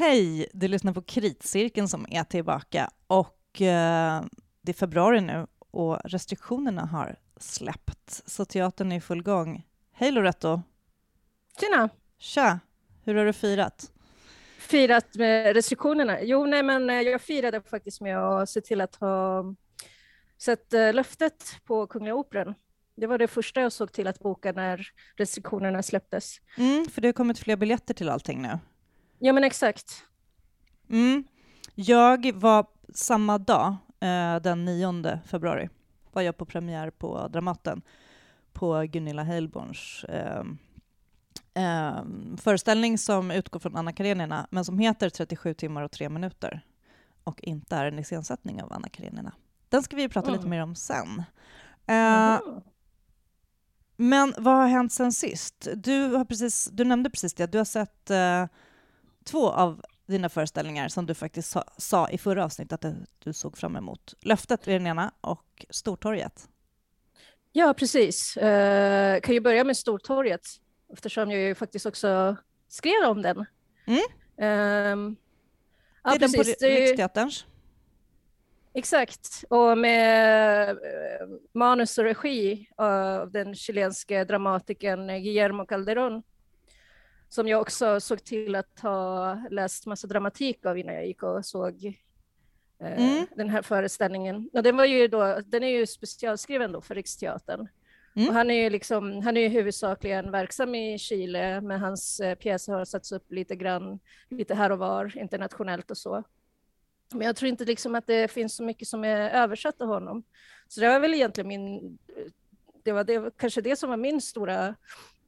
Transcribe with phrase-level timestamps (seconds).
[0.00, 0.46] Hej!
[0.52, 4.22] Du lyssnar på Kritcirkeln som är tillbaka och eh,
[4.62, 9.66] det är februari nu och restriktionerna har släppt så teatern är i full gång.
[9.92, 10.62] Hej Loretto!
[11.60, 11.88] Tjena!
[12.18, 12.60] Tja!
[13.04, 13.92] Hur har du firat?
[14.58, 16.22] Firat med restriktionerna?
[16.22, 19.44] Jo, nej, men eh, jag firade faktiskt med att se till att ha
[20.38, 22.54] sett eh, löftet på Kungliga Operan.
[22.96, 24.86] Det var det första jag såg till att boka när
[25.16, 26.36] restriktionerna släpptes.
[26.56, 28.58] Mm, för det har kommit fler biljetter till allting nu.
[29.22, 30.04] Ja, men exakt.
[30.90, 31.24] Mm.
[31.74, 35.68] Jag var samma dag, eh, den 9 februari,
[36.12, 37.82] var jag på premiär på Dramaten
[38.52, 40.42] på Gunilla Heilborns eh,
[41.54, 42.04] eh,
[42.36, 46.64] föreställning som utgår från Anna Karenina, men som heter 37 timmar och 3 minuter
[47.24, 49.32] och inte är en iscensättning av Anna Karenina.
[49.68, 50.38] Den ska vi prata mm.
[50.38, 51.22] lite mer om sen.
[51.86, 52.40] Mm.
[53.96, 55.68] Men vad har hänt sen sist?
[55.76, 58.46] Du, har precis, du nämnde precis det, du har sett eh,
[59.24, 63.58] två av dina föreställningar som du faktiskt sa, sa i förra avsnittet att du såg
[63.58, 64.14] fram emot.
[64.20, 66.48] Löftet är den ena och Stortorget.
[67.52, 68.36] Ja, precis.
[68.36, 70.46] Uh, kan ju börja med Stortorget
[70.92, 72.36] eftersom jag ju faktiskt också
[72.68, 73.46] skrev om den.
[73.86, 74.92] Mm.
[74.92, 75.16] Um,
[76.04, 76.58] ja, det är precis.
[76.58, 77.46] den på Riksteaterns?
[78.74, 80.78] Exakt, och med uh,
[81.54, 86.22] manus och regi av den chilenske dramatikern Guillermo Calderón
[87.30, 91.46] som jag också såg till att ha läst massa dramatik av innan jag gick och
[91.46, 91.84] såg
[92.80, 93.26] eh, mm.
[93.36, 94.50] den här föreställningen.
[94.52, 97.68] Och den, var ju då, den är ju specialskriven då för Riksteatern.
[98.16, 98.28] Mm.
[98.28, 102.34] Och han är ju liksom, han är ju huvudsakligen verksam i Chile, men hans eh,
[102.34, 106.24] pjäser har satts upp lite grann, lite här och var, internationellt och så.
[107.12, 110.22] Men jag tror inte liksom att det finns så mycket som är översatt av honom.
[110.68, 111.98] Så det var väl egentligen min,
[112.82, 114.74] det var det, kanske det som var min stora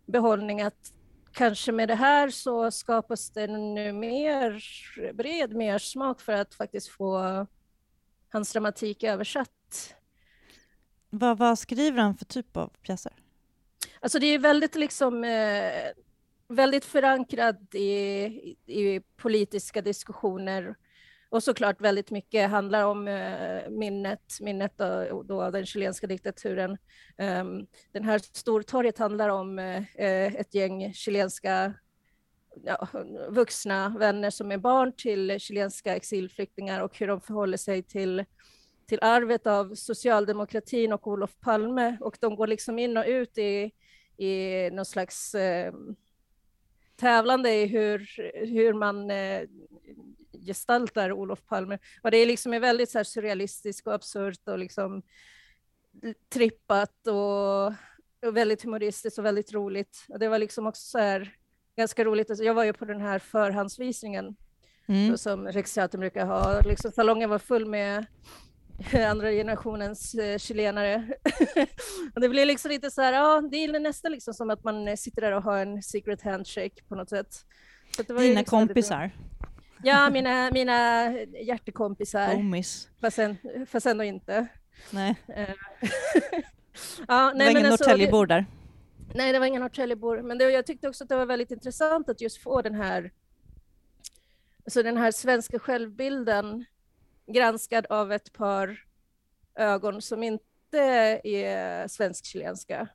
[0.06, 0.92] behållning, att
[1.33, 4.64] kanske med det här så skapas det nu mer
[5.12, 7.47] bred mer smak för att faktiskt få
[8.28, 9.94] hans dramatik översatt.
[11.10, 13.12] Vad, vad skriver han för typ av pjäser?
[14.00, 15.91] Alltså det är väldigt liksom eh,
[16.48, 17.87] väldigt förankrad i,
[18.66, 20.76] i politiska diskussioner
[21.32, 26.70] och såklart väldigt mycket handlar om eh, minnet, minnet då, då av den chilenska diktaturen.
[27.19, 31.75] Um, den här Stortorget handlar om eh, eh, ett gäng chilenska
[32.65, 32.88] ja,
[33.28, 38.25] vuxna vänner som är barn till chilenska exilflyktingar och hur de förhåller sig till
[38.87, 43.72] till arvet av socialdemokratin och Olof Palme och de går liksom in och ut i,
[44.16, 45.72] i någon slags eh,
[46.97, 48.06] tävlande i hur,
[48.47, 49.43] hur man eh,
[50.47, 51.78] gestaltar Olof Palme.
[52.03, 55.03] Och det är liksom är väldigt så surrealistiskt och absurt och liksom
[56.32, 57.66] trippat och,
[58.26, 60.04] och, väldigt humoristiskt och väldigt roligt.
[60.09, 61.37] Och det var liksom också så här
[61.76, 62.31] ganska roligt.
[62.31, 64.37] Alltså jag var ju på den här förhandsvisningen
[64.88, 65.19] mm.
[65.19, 66.60] som Riksteatern brukar ha.
[66.60, 68.06] Liksom, salongen var full med
[69.09, 71.09] andra generationens eh, chilenare.
[72.14, 74.97] och det blir liksom lite så här, ja, det är nästan liksom som att man
[74.97, 77.47] sitter där och har en secret handshake på något sätt.
[77.97, 79.10] Dina liksom kompisar?
[79.84, 82.34] Ja, mina, mina hjärtekompisar.
[82.34, 82.88] Homies.
[83.00, 83.19] Fast,
[83.66, 84.47] fast ändå inte.
[84.91, 85.16] Nej.
[85.28, 85.48] Eh,
[87.09, 88.47] ja, nej, det var ingen alltså, Norrtäljebor där?
[89.15, 90.22] Nej, det var ingen Norrtäljebor.
[90.22, 93.12] Men det, jag tyckte också att det var väldigt intressant att just få den här,
[94.65, 96.64] alltså den här svenska självbilden
[97.26, 98.84] granskad av ett par
[99.54, 100.78] ögon som inte
[101.25, 102.88] är svensk-chilenska.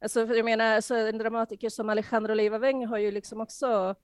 [0.00, 3.94] Alltså, jag menar, alltså, en dramatiker som Alejandro Leiva har ju liksom också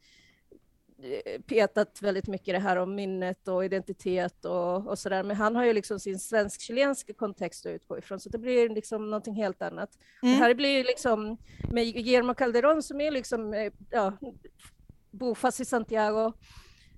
[1.47, 5.23] petat väldigt mycket det här om minnet och identitet och, och där.
[5.23, 9.11] Men han har ju liksom sin svensk-chilenska kontext att utgå ifrån, så det blir liksom
[9.11, 9.99] någonting helt annat.
[10.23, 10.35] Mm.
[10.35, 11.37] Det här blir ju liksom
[11.73, 14.13] med Guillermo Calderón som är liksom, eh, ja,
[15.11, 16.33] bofast i Santiago.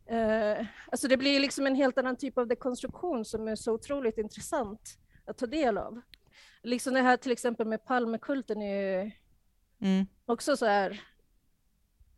[0.06, 4.18] Eh, alltså det blir liksom en helt annan typ av dekonstruktion som är så otroligt
[4.18, 6.00] intressant att ta del av.
[6.62, 9.10] Liksom det här till exempel med Palmekulten är ju
[9.80, 10.06] mm.
[10.26, 11.13] också så här Eh,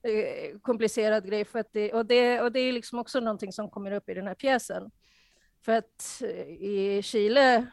[0.06, 1.44] Eh, komplicerad grej.
[1.44, 4.14] För att det, och, det, och det är liksom också någonting som kommer upp i
[4.14, 4.90] den här pjäsen.
[5.64, 7.66] För att eh, i Chile,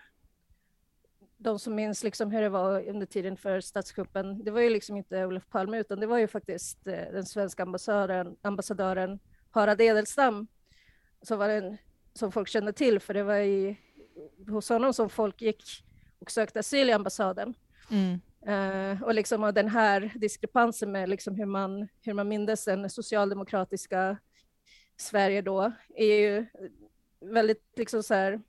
[1.37, 4.97] de som minns liksom hur det var under tiden för statskuppen, det var ju liksom
[4.97, 9.19] inte Olof Palme, utan det var ju faktiskt eh, den svenska ambassadören, ambassadören
[9.51, 10.47] Harald Edelstam,
[11.21, 11.77] som, var den,
[12.13, 13.77] som folk kände till, för det var i,
[14.47, 15.63] hos honom som folk gick
[16.19, 17.53] och sökte asyl i ambassaden.
[17.91, 18.21] Mm.
[18.47, 22.89] Uh, och, liksom, och den här diskrepansen med liksom hur, man, hur man mindes den
[22.89, 24.17] socialdemokratiska
[24.97, 26.45] Sverige då är ju
[27.19, 28.41] väldigt liksom så här,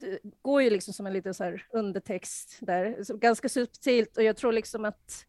[0.00, 4.36] det går ju liksom som en liten så här undertext där, ganska subtilt och jag
[4.36, 5.26] tror liksom att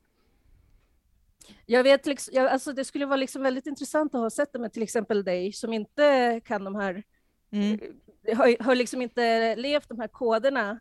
[1.65, 4.59] Jag vet, liksom, jag, alltså det skulle vara liksom väldigt intressant att ha sett det
[4.59, 7.03] med till exempel dig som inte kan de här,
[7.51, 7.79] Mm.
[8.23, 10.79] eh, har, har liksom inte levt de här koderna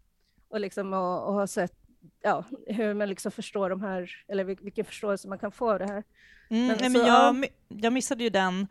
[0.48, 1.85] och, liksom, och, och har sett
[2.22, 5.78] ja, hur man liksom förstår de här, eller vil- vilken förståelse man kan få av
[5.78, 6.02] det här.
[6.50, 7.26] Mm, Men nej, så, men ja.
[7.26, 8.66] jag, mi- jag missade ju den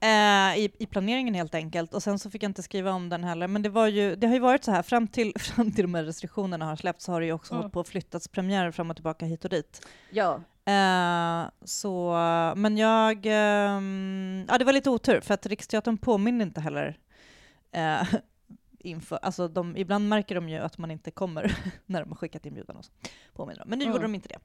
[0.00, 3.24] eh, i, i planeringen helt enkelt och sen så fick jag inte skriva om den
[3.24, 3.48] heller.
[3.48, 5.94] Men det, var ju, det har ju varit så här, fram till, fram till de
[5.94, 7.62] här restriktionerna har släppts så har det ju också Mm.
[7.62, 9.86] hållit på att flyttats premiärer fram och tillbaka hit och dit.
[10.10, 12.12] Ja, Eh, så,
[12.56, 13.26] men jag...
[13.26, 16.98] ehm, ja, det var lite otur för att Riksteatern påminner inte heller
[17.72, 18.02] eh,
[18.86, 21.56] inför, alltså de, ibland märker de ju att man inte kommer
[21.86, 22.92] när de har skickat inbjudan och så
[23.34, 23.68] påminner de.
[23.70, 23.92] Men nu Mm.
[23.94, 24.38] gjorde de inte det.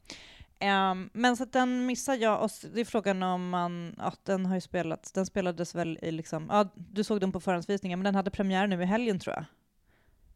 [0.65, 4.45] Ehm, men så att den missar jag och det är frågan om man, att den
[4.45, 8.03] har ju spelats, den spelades väl i liksom, ja du såg den på förhandsvisningen men
[8.03, 9.45] den hade premiär nu i helgen tror jag.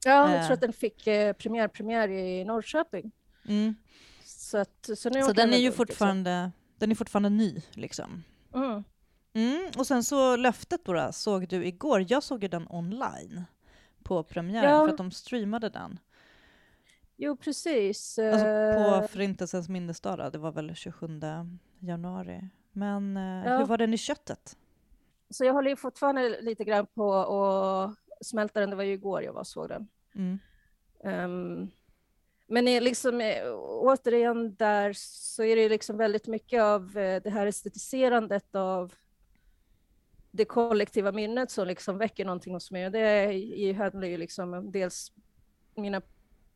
[0.06, 0.46] ja jag Eh.
[0.46, 3.12] tror att den fick eh, premiär, premiär i Norrköping.
[3.48, 3.76] Mm.
[4.26, 5.86] Så, att, så, nu Så den är ju runt, liksom.
[5.88, 8.24] fortfarande, den är fortfarande ny liksom.
[8.56, 8.84] Mm.
[9.34, 12.06] Mm, och sen så löftet då såg du igår.
[12.08, 13.44] Jag såg ju den online
[14.06, 14.82] på premiären Ja.
[14.86, 16.00] för att de streamade den.
[17.18, 18.20] Jo, precis.
[18.20, 21.08] Alltså Eh, på Förintelsens minnesdag, det var väl 27
[21.80, 22.50] januari.
[22.72, 23.58] Men eh, Ja.
[23.58, 24.58] hur var den i köttet?
[25.30, 28.70] Så jag håller ju fortfarande lite grann på att smälta den.
[28.70, 29.88] Det var ju igår jag var såg den.
[30.16, 30.40] Mm.
[31.04, 31.68] Ehm,
[32.48, 37.30] men är liksom, eh, återigen där så är det liksom väldigt mycket av eh, det
[37.30, 38.94] här estetiserandet av
[40.36, 42.86] det kollektiva minnet som liksom väcker någonting hos mig.
[42.86, 45.12] Och det handlar ju liksom om dels
[45.76, 46.02] mina,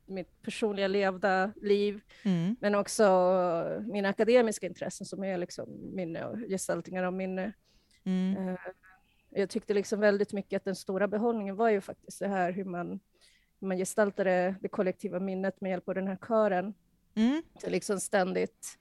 [0.05, 2.55] mitt personliga levda liv, Mm.
[2.61, 3.03] men också
[3.87, 7.53] mina akademiska intressen som är liksom minne och gestaltningar av minne.
[8.03, 8.47] Mm.
[8.49, 8.55] Eh,
[9.29, 12.65] Jag tyckte liksom väldigt mycket att den stora behållningen var ju faktiskt det här hur
[12.65, 12.99] man,
[13.59, 16.73] hur man gestaltade det kollektiva minnet med hjälp av den här kören.
[17.15, 17.43] Mm.
[17.61, 18.77] Det liksom ständigt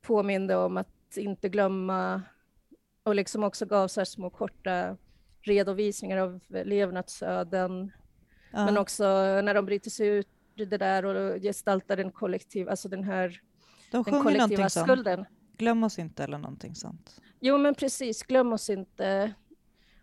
[0.00, 2.22] påminde om att inte glömma
[3.08, 4.96] och liksom också gav så här små korta
[5.40, 7.92] redovisningar av levnadsöden.
[8.52, 8.64] Ja.
[8.64, 9.04] Men också
[9.40, 13.40] när de bryter sig ut det där och gestaltar den kollektiva, alltså den här
[13.90, 14.86] de den kollektiva någonting sånt.
[14.86, 15.24] skulden.
[15.56, 17.20] Glöm oss inte eller någonting sånt.
[17.40, 18.22] Jo, men precis.
[18.22, 19.34] Glöm oss inte.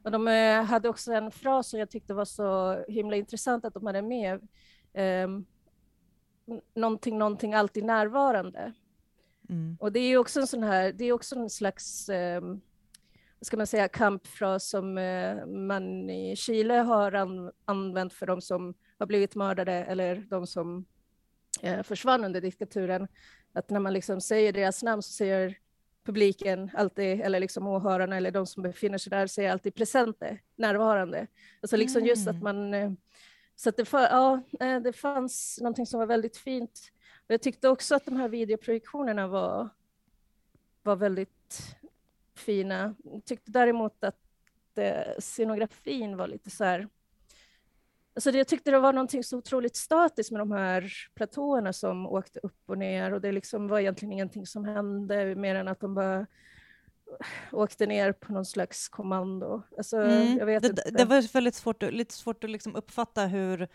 [0.04, 3.74] Och de eh, hade också en fras som jag tyckte var så himla intressant att
[3.74, 4.48] de hade med.
[5.26, 5.46] Um,
[6.76, 8.74] någonting, någonting, alltid närvarande.
[9.50, 9.78] Mm.
[9.80, 12.62] Och det är ju också en sån här, det är också en slags, um,
[13.46, 18.74] ska man säga, kampfras som eh, man i Chile har an, använt för de som
[19.00, 20.86] har blivit mördade eller de som
[21.62, 23.08] eh, försvann under diktaturen.
[23.54, 25.58] Att när man liksom säger deras namn så säger
[26.06, 31.28] publiken alltid, eller liksom åhörarna eller de som befinner sig där säger alltid presente, närvarande.
[31.62, 32.44] Alltså liksom just att Mm.
[32.44, 32.92] man, eh,
[33.56, 34.42] så att det, för, ja,
[34.84, 36.92] det fanns någonting som var väldigt fint.
[37.28, 39.70] Jag tyckte också att de här videoprojektionerna var,
[40.84, 41.76] var väldigt
[42.40, 42.96] fina.
[43.04, 44.20] Jag tyckte däremot att
[44.78, 46.88] eh, scenografin var lite så här,
[48.18, 52.40] Alltså jag tyckte det var någonting så otroligt statiskt med de här platåerna som åkte
[52.44, 55.94] upp och ner och det liksom var egentligen ingenting som hände mer än att de
[55.96, 56.26] bara
[57.52, 59.62] åkte ner på någon slags kommando.
[59.78, 60.38] Alltså, Mm.
[60.38, 60.90] jag vet det, inte.
[60.92, 63.68] det var väldigt svårt, lite svårt att liksom uppfatta hur,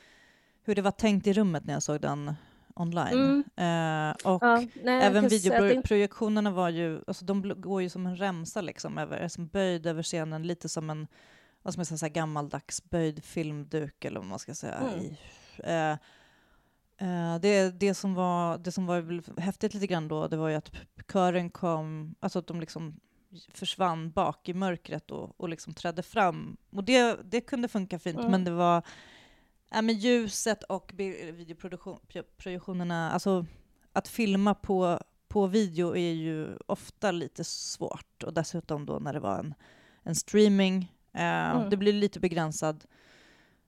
[0.62, 2.34] hur det var tänkt i rummet när jag såg den
[2.74, 3.44] online.
[3.56, 8.60] Eh, och Ja, nej, Även videoprojektionerna var ju, alltså de går ju som en remsa
[8.60, 11.06] liksom, över, som böjd över scenen, lite som en
[11.62, 14.74] vad ska man säga, gammaldags böjd filmduk eller vad man ska säga.
[14.74, 15.00] Mm.
[15.00, 15.16] I,
[15.58, 15.90] eh,
[17.08, 20.54] eh, det, det, som var, det som var häftigt lite grann då, det var ju
[20.54, 20.72] att
[21.12, 23.00] kören kom, alltså att de liksom
[23.54, 26.56] försvann bak i mörkret och, och liksom trädde fram.
[26.70, 28.30] Och det, det kunde funka fint, Mm.
[28.30, 28.82] men det var
[29.70, 33.46] ja, men ljuset och videoprojektionerna, alltså
[33.92, 39.20] att filma på, på video är ju ofta lite svårt och dessutom då när det
[39.20, 39.54] var en,
[40.02, 41.70] en streaming, eh, Mm.
[41.70, 42.84] det blir lite begränsad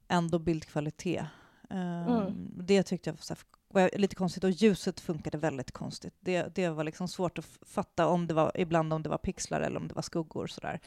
[0.09, 1.25] ändå bildkvalitet.
[1.71, 2.51] Eh, Mm.
[2.57, 6.15] Det tyckte jag var, var lite konstigt och ljuset funkade väldigt konstigt.
[6.21, 9.61] Det, det var liksom svårt att fatta om det var, ibland om det var pixlar
[9.61, 10.81] eller om det var skuggor sådär.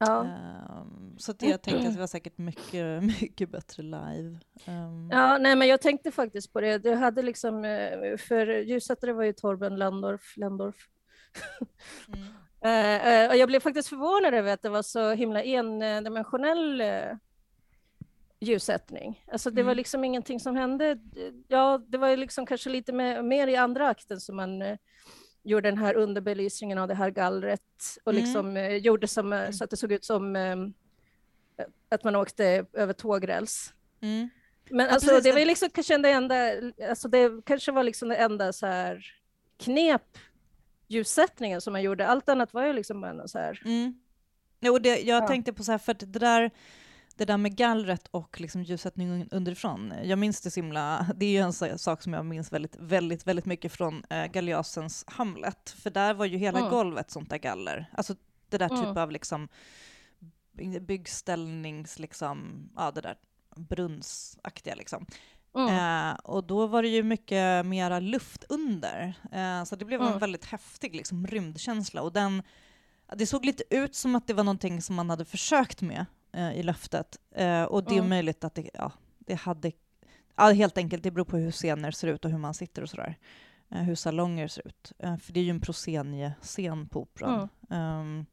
[0.00, 0.24] Ja.
[0.24, 4.38] Ehm, så att jag tänkte att det var säkert mycket, mycket bbättre live.
[4.66, 6.78] Ehm, Ja, nej, men jag tänkte faktiskt på det.
[6.78, 10.34] Det hade liksom, eh, för ljussättare var ju Torben Landorf.
[10.36, 10.76] Landorf.
[12.08, 12.20] mm.
[12.62, 16.82] Eh, eh, och jag blev faktiskt förvånad över att det var så himla endimensionell
[18.40, 19.24] ljussättning.
[19.32, 19.76] Alltså det var Mm.
[19.76, 20.98] liksom ingenting som hände.
[21.48, 24.62] Ja, det var liksom kanske lite mer, mer i andra akten som man
[25.50, 28.24] gjorde den här underbelysningen av det här gallret och Mm.
[28.24, 30.56] liksom eh, gjorde som, eh, så att det såg ut som eh,
[31.88, 33.74] att man åkte över tågräls.
[34.02, 34.28] Mm.
[34.70, 36.34] Men Ja, alltså, det var liksom kanske det enda,
[36.88, 39.06] alltså det kanske var liksom det enda så här
[39.58, 40.18] knep
[40.88, 42.06] ljussättningen som man gjorde.
[42.06, 43.62] Allt annat var ju liksom bara så här.
[43.64, 43.94] Mm.
[44.60, 45.28] Jo, det, jag Ja.
[45.28, 46.50] tänkte på så här, för att det där,
[47.16, 51.30] det där med gallret och liksom ljussättning underifrån, jag minns det så himla, det är
[51.30, 51.38] ju
[51.70, 56.14] en sak som jag minns väldigt, väldigt, väldigt mycket från äh, Galeasens Hamlet, för där
[56.14, 56.70] var ju hela Mm.
[56.70, 57.90] golvet sånt där galler.
[57.92, 58.14] Alltså
[58.48, 58.96] det där typ Mm.
[58.96, 59.48] av liksom
[60.80, 63.16] byggställnings, liksom, ja det där
[63.56, 65.06] brunnsaktiga liksom.
[65.54, 66.08] Mm.
[66.10, 69.14] Eh, och då var det ju mycket mera luft under.
[69.32, 72.02] Eh, så det blev en väldigt häftig liksom, rymdkänsla.
[72.02, 72.42] Och den,
[73.16, 76.52] det såg lite ut som att det var någonting som man hade försökt med eh,
[76.52, 77.16] i löftet.
[77.34, 78.08] Eh, och det är Mm.
[78.08, 79.72] möjligt att det, ja, det hade...
[80.36, 82.90] Ja, helt enkelt, det beror på hur scener ser ut och hur man sitter och
[82.90, 83.18] sådär.
[83.70, 84.92] Eh, hur salonger ser ut.
[84.98, 87.48] Eh, för det är ju en prosceniescen på Operan.
[87.70, 88.26] Ehm,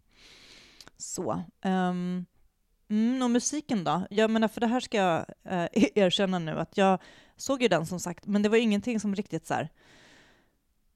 [0.98, 1.44] så.
[1.62, 2.26] Ehm,
[2.90, 4.08] mm, och musiken då?
[4.10, 7.00] Jag menar, för det här ska jag eh, erkänna nu, att jag
[7.36, 9.70] såg ju den som sagt, men det var ingenting som riktigt så här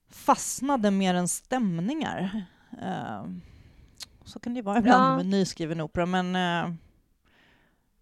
[0.10, 2.46] fastnade mer än stämningar.
[2.82, 3.42] Ehm,
[4.26, 5.16] så kan det ju vara ibland Ja.
[5.18, 6.76] med nyskriven opera, men eh,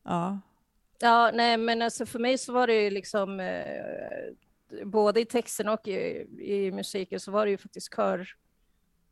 [0.10, 0.40] ja.
[1.02, 5.70] Ja, nej, men alltså för mig så var det ju liksom eh, både i texten
[5.70, 8.30] och i, i musiken så var det ju faktiskt kör,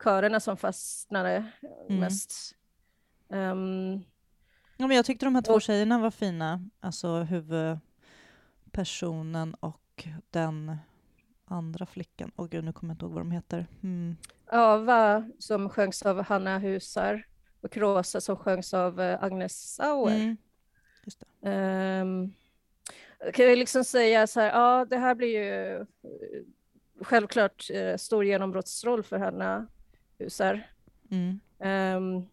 [0.03, 1.45] körerna som fastnade
[1.89, 1.99] Mm.
[1.99, 2.55] mest.
[3.29, 4.03] Ehm,
[4.77, 7.23] ja men jag tyckte de här två Och- tjejerna var fina, alltså
[8.67, 10.77] huvudpersonen och den
[11.45, 12.31] andra flickan.
[12.35, 13.65] Åh gud, nu kommer jag inte ihåg vad de heter.
[13.83, 14.15] Mm.
[14.51, 17.27] Ava som sjöngs av Hanna Husar
[17.61, 20.15] och Rosa som sjöngs av eh, Agnes Sauer.
[20.15, 20.37] Mm.
[21.07, 21.49] Just det.
[22.01, 22.33] Um,
[23.33, 25.85] kan jag liksom säga så här, ja det här blir ju eh,
[27.01, 29.67] självklart eh, stor genombrottsroll för Hanna
[30.19, 30.71] Husar.
[31.11, 31.39] Mm.
[31.59, 32.25] Ehm,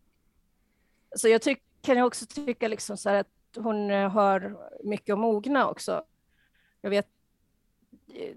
[1.16, 5.12] så jag tyck, kan jag också tycka liksom så här att hon eh, har mycket
[5.12, 6.04] att mogna också.
[6.81, 7.09] Jag vet
[8.14, 8.35] eh,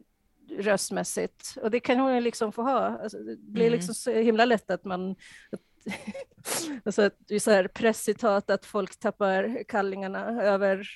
[0.49, 2.79] röstmässigt och det kan hon ju liksom få ha.
[2.79, 3.73] Alltså, det blir Mm.
[3.73, 5.15] liksom så himla lätt att man
[6.85, 10.87] alltså att är så här presscitat att folk tappar kallingarna över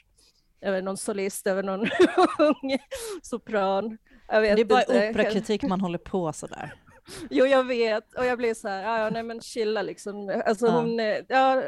[0.61, 1.79] över någon solist, över någon
[2.39, 2.77] ung
[3.21, 3.97] sopran.
[4.27, 5.09] Jag vet Det är bara inte.
[5.09, 6.73] operakritik man håller på sådär.
[7.29, 8.13] Jo, jag vet.
[8.13, 10.41] Och jag blir så här, ja, ja nej men chilla liksom.
[10.45, 10.71] Alltså Ja.
[10.71, 11.63] hon, eh, ja,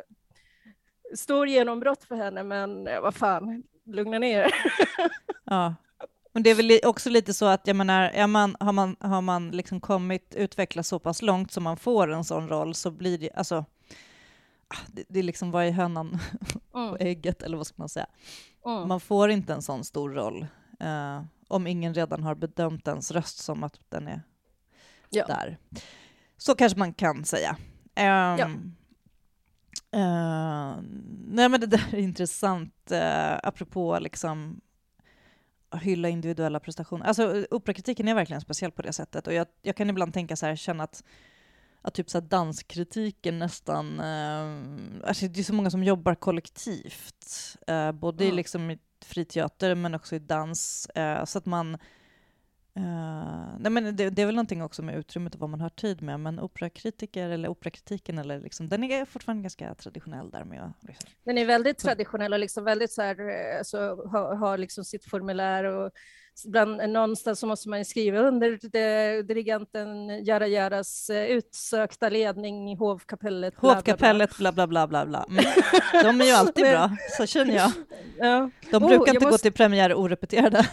[1.15, 4.51] stor genombrott för henne, men eh, vad fan, lugna ner.
[5.45, 5.75] Ja.
[6.33, 9.21] Men det är väl också lite så att jag menar, är man, har man, har
[9.21, 13.17] man liksom kommit utvecklas så pass långt som man får en sån roll så blir
[13.17, 13.55] det, alltså,
[14.67, 16.19] ah, det, det är liksom vad är hönan
[16.75, 18.05] Mm, och ägget, eller vad ska man säga?
[18.65, 18.87] mm.
[18.87, 20.45] Man får inte en sån stor roll
[20.79, 24.21] eh, om ingen redan har bedömt ens röst som att den är
[25.09, 25.25] Ja.
[25.27, 25.57] där.
[26.37, 27.57] Så kanske man kan säga.
[27.95, 28.75] Ehm,
[29.91, 30.75] eh,
[31.27, 34.61] nej men det där är intressant, uh, apropå liksom
[35.77, 37.05] hylla individuella prestationer.
[37.05, 40.45] Alltså operakritiken är verkligen speciell på det sättet och jag, jag kan ibland tänka så
[40.45, 41.03] här, känna att
[41.85, 47.91] att typ så danskritiken nästan, eh, alltså det är så många som jobbar kollektivt, eh,
[47.91, 48.35] både Mm.
[48.35, 51.77] liksom i fri teater men också i dans, eh, så att man
[52.75, 55.69] eh, nej men det, det är väl någonting också med utrymmet och vad man har
[55.69, 60.73] tid med, men operakritiker eller operakritiken, eller liksom, den är fortfarande ganska traditionell där med
[60.81, 63.77] liksom, Den är väldigt traditionell och liksom väldigt så här, eh, alltså,
[64.11, 65.91] har, har liksom sitt formulär och
[66.45, 72.75] bland, någonstans så måste man skriva under det, dirigenten Jara Jaras eh, utsökta ledning i
[72.75, 73.53] hovkapellet.
[73.57, 75.25] Hovkapellet, bla bla bla bla bla.
[75.29, 75.43] Mm.
[76.03, 77.71] De är ju alltid bra, så känner jag.
[78.17, 78.49] Ja.
[78.71, 80.69] De Oh, brukar jag inte gå måste- till premiär orepeterade.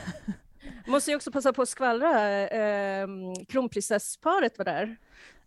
[0.90, 3.06] Måste ju också passa på att skvallra, eh,
[3.48, 4.96] kronprinsessparet var där.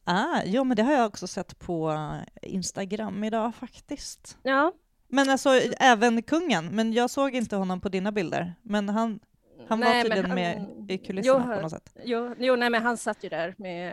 [0.04, 1.98] Ah, jo, men det har jag också sett på
[2.42, 4.38] Instagram idag faktiskt.
[4.44, 4.74] Ja,
[5.08, 8.56] Men alltså även kungen, men jag såg inte honom på dina bilder.
[8.62, 9.20] Men han,
[9.68, 11.96] han var Nej, men tydligen han- med i kulisserna Jo, på något sätt.
[12.04, 13.88] Jo, jo nej, men han satt ju där med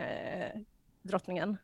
[0.55, 0.61] eh,
[1.01, 1.57] drottningen.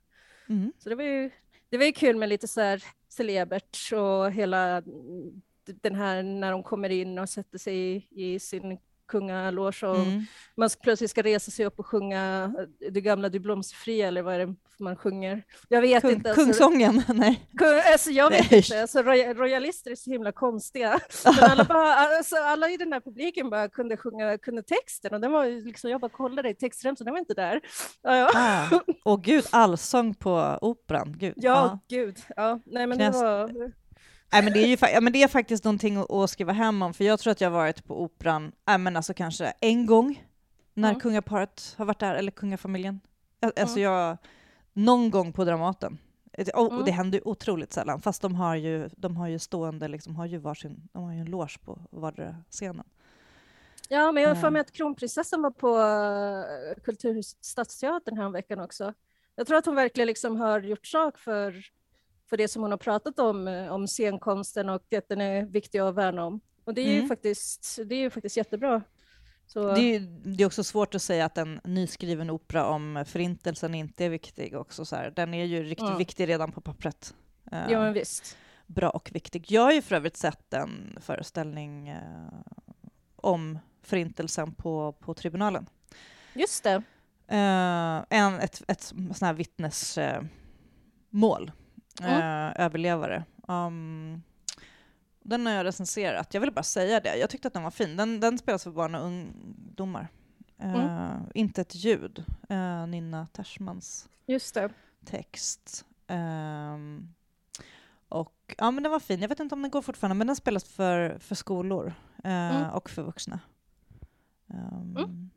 [0.50, 0.74] Mm.
[0.78, 1.30] Så det var ju,
[1.70, 6.52] det var ju kul med lite så här celebert och hela mm, den här när
[6.52, 8.78] de kommer in och sätter sig i, i sin
[9.08, 10.26] kungaloge och Mm.
[10.56, 14.34] man plötsligt ska resa sig upp och sjunga eh, Det gamla du blomsterfria eller vad
[14.36, 15.44] är det man sjunger?
[15.70, 16.30] Jag vet Kung, inte.
[16.30, 17.50] Alltså, kungsången, nej.
[17.58, 18.58] Kung, alltså jag vet Nej.
[18.60, 21.00] inte, alltså, roy- royalister är så himla konstiga.
[21.26, 25.22] Men alla, bara, alltså, alla i den här publiken bara kunde sjunga kunde texten och
[25.22, 27.62] den var liksom, jag bara kollade i textremsan, den var inte där.
[28.02, 28.30] Ja, ja.
[28.36, 28.80] Ah.
[29.04, 31.16] Och gud, allsång på operan.
[31.18, 31.34] Gud.
[31.38, 32.18] ja gud.
[32.36, 33.52] Ja, nej men det var...
[34.32, 36.94] Nej, men det, är ju, ja, men det är faktiskt någonting att, skriva hem om,
[36.94, 40.24] för jag tror att jag har varit på operan, äh, men alltså kanske en gång,
[40.74, 41.00] när Mm.
[41.02, 43.00] kungaparet har varit där, eller kungafamiljen.
[43.42, 43.82] Alltså Mm.
[43.84, 44.18] jag,
[44.74, 45.98] någon gång på Dramaten.
[46.38, 46.86] Det- Och, och Mm.
[46.86, 50.26] det händer ju otroligt sällan, fast de har ju, de har ju stående, liksom, har
[50.26, 52.86] ju varsin, de har ju en loge på vardera scenen.
[53.90, 54.52] Ja, men jag har för Eh.
[54.52, 58.94] mig att kronprinsessan var på uh, Kulturhuset Stadsteatern veckan också.
[59.36, 61.56] Jag tror att hon verkligen liksom har gjort sak för,
[62.30, 65.80] för det som hon har pratat om, eh, om scenkonsten och att den är viktig
[65.80, 66.40] att värna om.
[66.64, 67.08] Och det är ju Mm.
[67.08, 68.82] faktiskt, det är ju faktiskt jättebra.
[69.48, 70.00] Så, Det är,
[70.36, 74.56] det är också svårt att säga att en nyskriven opera om förintelsen inte är viktig
[74.56, 74.86] också.
[74.86, 75.12] Så här.
[75.16, 75.98] Den är ju riktigt Mm.
[75.98, 77.16] viktig redan på pappret.
[77.52, 78.38] Eh, ja, men visst.
[78.66, 79.46] Bra och viktig.
[79.52, 82.02] Jag har ju för övrigt sett en föreställning eh,
[83.16, 85.70] om förintelsen på, på tribunalen.
[86.34, 86.84] Just det.
[88.10, 91.52] En, ett ett sånt här vittnesmål.
[92.02, 93.24] Eh, eh, överlevare.
[93.48, 94.24] Um,
[95.20, 96.34] den har jag recenserat.
[96.34, 97.16] Jag vill bara säga det.
[97.18, 97.98] Jag tyckte att den var fin.
[97.98, 100.08] Den, den spelas för barn och ungdomar.
[100.60, 102.26] Eh, Inte ett ljud.
[102.50, 104.10] Eh, Nina Tersmans
[105.06, 105.86] text.
[106.08, 107.14] Ehm,
[108.10, 109.22] och ja, men den var fin.
[109.22, 112.70] Jag vet inte om den går fortfarande, men den spelas för, för skolor eh, Mm.
[112.72, 113.40] och för vuxna.
[114.50, 115.30] Ehm, Mm.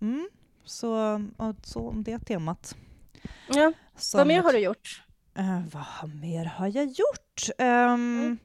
[0.00, 0.28] mm.
[0.64, 1.20] Så,
[1.62, 2.76] så om det temat.
[3.48, 3.72] Ja.
[3.96, 5.02] Som Vad mer har du gjort?
[5.40, 7.48] Eh, vad mer har jag gjort?
[7.58, 7.66] Um,
[8.20, 8.38] Mm.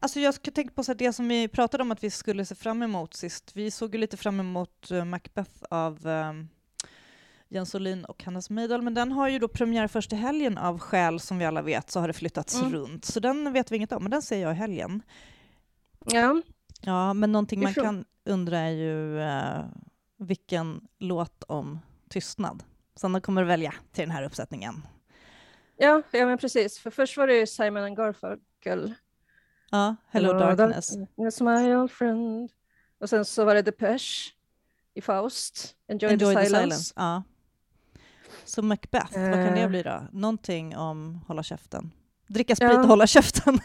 [0.00, 2.82] Alltså jag tänka på så det som vi pratade om att vi skulle se fram
[2.82, 3.50] emot sist.
[3.54, 6.48] Vi såg ju lite fram emot eh, Macbeth av um,
[7.48, 11.20] Jens Olin och Hannes Meidal, men den har ju då premiär första helgen av skäl
[11.20, 12.72] som vi alla vet så har det flyttats Mm.
[12.72, 13.04] runt.
[13.04, 15.02] Så den vet vi inget om, men den ser jag i helgen.
[16.04, 16.42] Ja.
[16.80, 19.64] Ja, men någonting man kan undra är ju eh,
[20.18, 22.62] vilken låt om tystnad
[22.94, 24.82] som de kommer att välja till den här uppsättningen.
[25.76, 26.78] Ja, ja, men precis.
[26.78, 28.94] För först var det ju Simon and Garfunkel.
[29.70, 30.88] Ja, Hello Darkness.
[30.96, 32.50] Darkness, my old friend.
[33.00, 34.32] Och sen så var det Depeche
[34.94, 35.76] i Faust.
[35.88, 36.76] Enjoy, Enjoy the, the silence.
[36.76, 36.92] silence.
[36.96, 37.22] Ja.
[38.44, 39.68] Så Macbeth, vad kan det Eh.
[39.68, 40.02] bli då?
[40.12, 41.90] Någonting om hålla käften.
[42.28, 42.80] Dricka sprit Ja.
[42.80, 43.58] och hålla käften.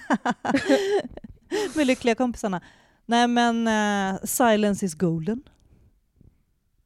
[1.76, 2.62] Med lyckliga kompisarna.
[3.06, 5.44] Nej men uh, Silence is golden.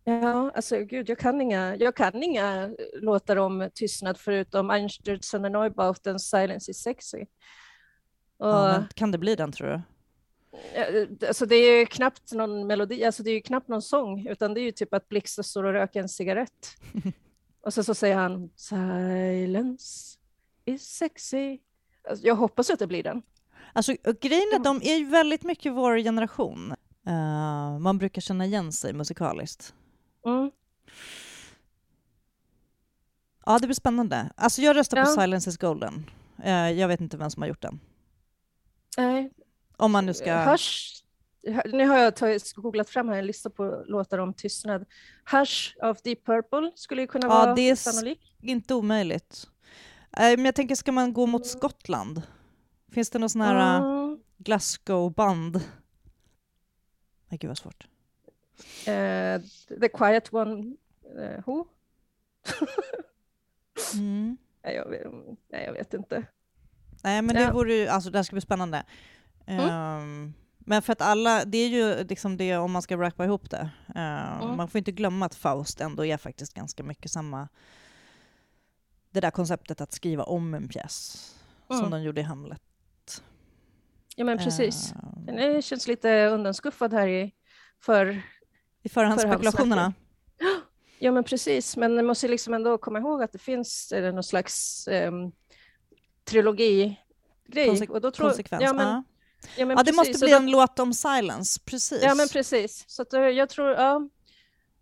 [0.07, 5.51] Ja, alltså gud, jag kan inga, jag kan inga låtar om tystnad förutom Einstürzen och
[5.51, 7.25] Neubautens Silence is sexy.
[8.37, 9.81] Och, Ja, kan det bli den tror du?
[10.73, 14.27] eh, alltså det är ju knappt någon melodi, alltså det är ju knappt någon sång,
[14.27, 16.75] utan det är ju typ att Blixten står och röker en cigarett.
[17.61, 20.17] och så, så säger han Silence
[20.65, 21.59] is sexy.
[22.09, 23.21] Alltså, jag hoppas att det blir den.
[23.73, 24.59] Alltså grejen är, Ja.
[24.59, 26.73] de är ju väldigt mycket vår generation.
[27.07, 29.73] Eh, man brukar känna igen sig musikaliskt.
[30.25, 30.51] Mm.
[33.45, 34.31] Ja, det blir spännande.
[34.37, 35.21] Alltså jag röstar på Ja.
[35.21, 36.09] Silence is golden.
[36.43, 37.79] Eh, jag vet inte vem som har gjort den.
[38.97, 39.31] Nej,
[39.77, 40.35] Om man nu ska...
[40.51, 41.01] Hush.
[41.65, 44.85] Nu har jag tagit, googlat fram här en lista på låtar om tystnad.
[45.31, 48.35] Hush av Deep Purple skulle ju kunna Ja, vara det är sannolik.
[48.41, 49.47] Inte omöjligt.
[50.17, 52.21] Eh, men jag tänker, ska man gå mot Skottland?
[52.91, 54.19] Finns det någon sån här Mm.
[54.37, 55.61] Glasgow-band?
[57.29, 57.87] Nej, gud vad svårt.
[58.87, 59.41] Eh,
[59.81, 60.75] the Quiet One,
[61.19, 61.65] eh, who?
[63.93, 64.37] Mm.
[64.63, 66.23] Nej, jag, vet- nej, jag vet inte.
[67.03, 67.53] Nej, men det Ja.
[67.53, 68.83] vore ju, alltså det här ska bli spännande.
[69.45, 69.69] Mm.
[69.69, 73.49] Ehm, men för att alla, det är ju liksom det om man ska rappa ihop
[73.49, 73.69] det.
[73.95, 74.57] Ehm, Mm.
[74.57, 77.47] Man får inte glömma att Faust ändå är faktiskt ganska mycket samma,
[79.11, 81.35] det där konceptet att skriva om en pjäs,
[81.67, 81.91] som Mm.
[81.91, 82.61] de gjorde i Hamlet.
[84.15, 84.91] Ja, men precis.
[84.93, 87.33] Ehm, Den är, känns lite undanskuffad här i
[87.81, 88.21] för
[88.85, 89.93] I förhandsspekulationerna.
[90.99, 91.77] Ja, men precis.
[91.77, 94.87] Men man måste liksom ändå komma ihåg att det finns eh, någon slags.
[97.69, 98.63] Konse- och då tror, konsekvens.
[98.63, 99.03] Ja, men, ja.
[99.57, 99.95] ja, men ja, det precis.
[100.13, 102.03] måste bli då- en låt om silence, precis.
[102.03, 102.85] Ja, men precis.
[102.87, 104.09] Så att, eh, jag tror, ja.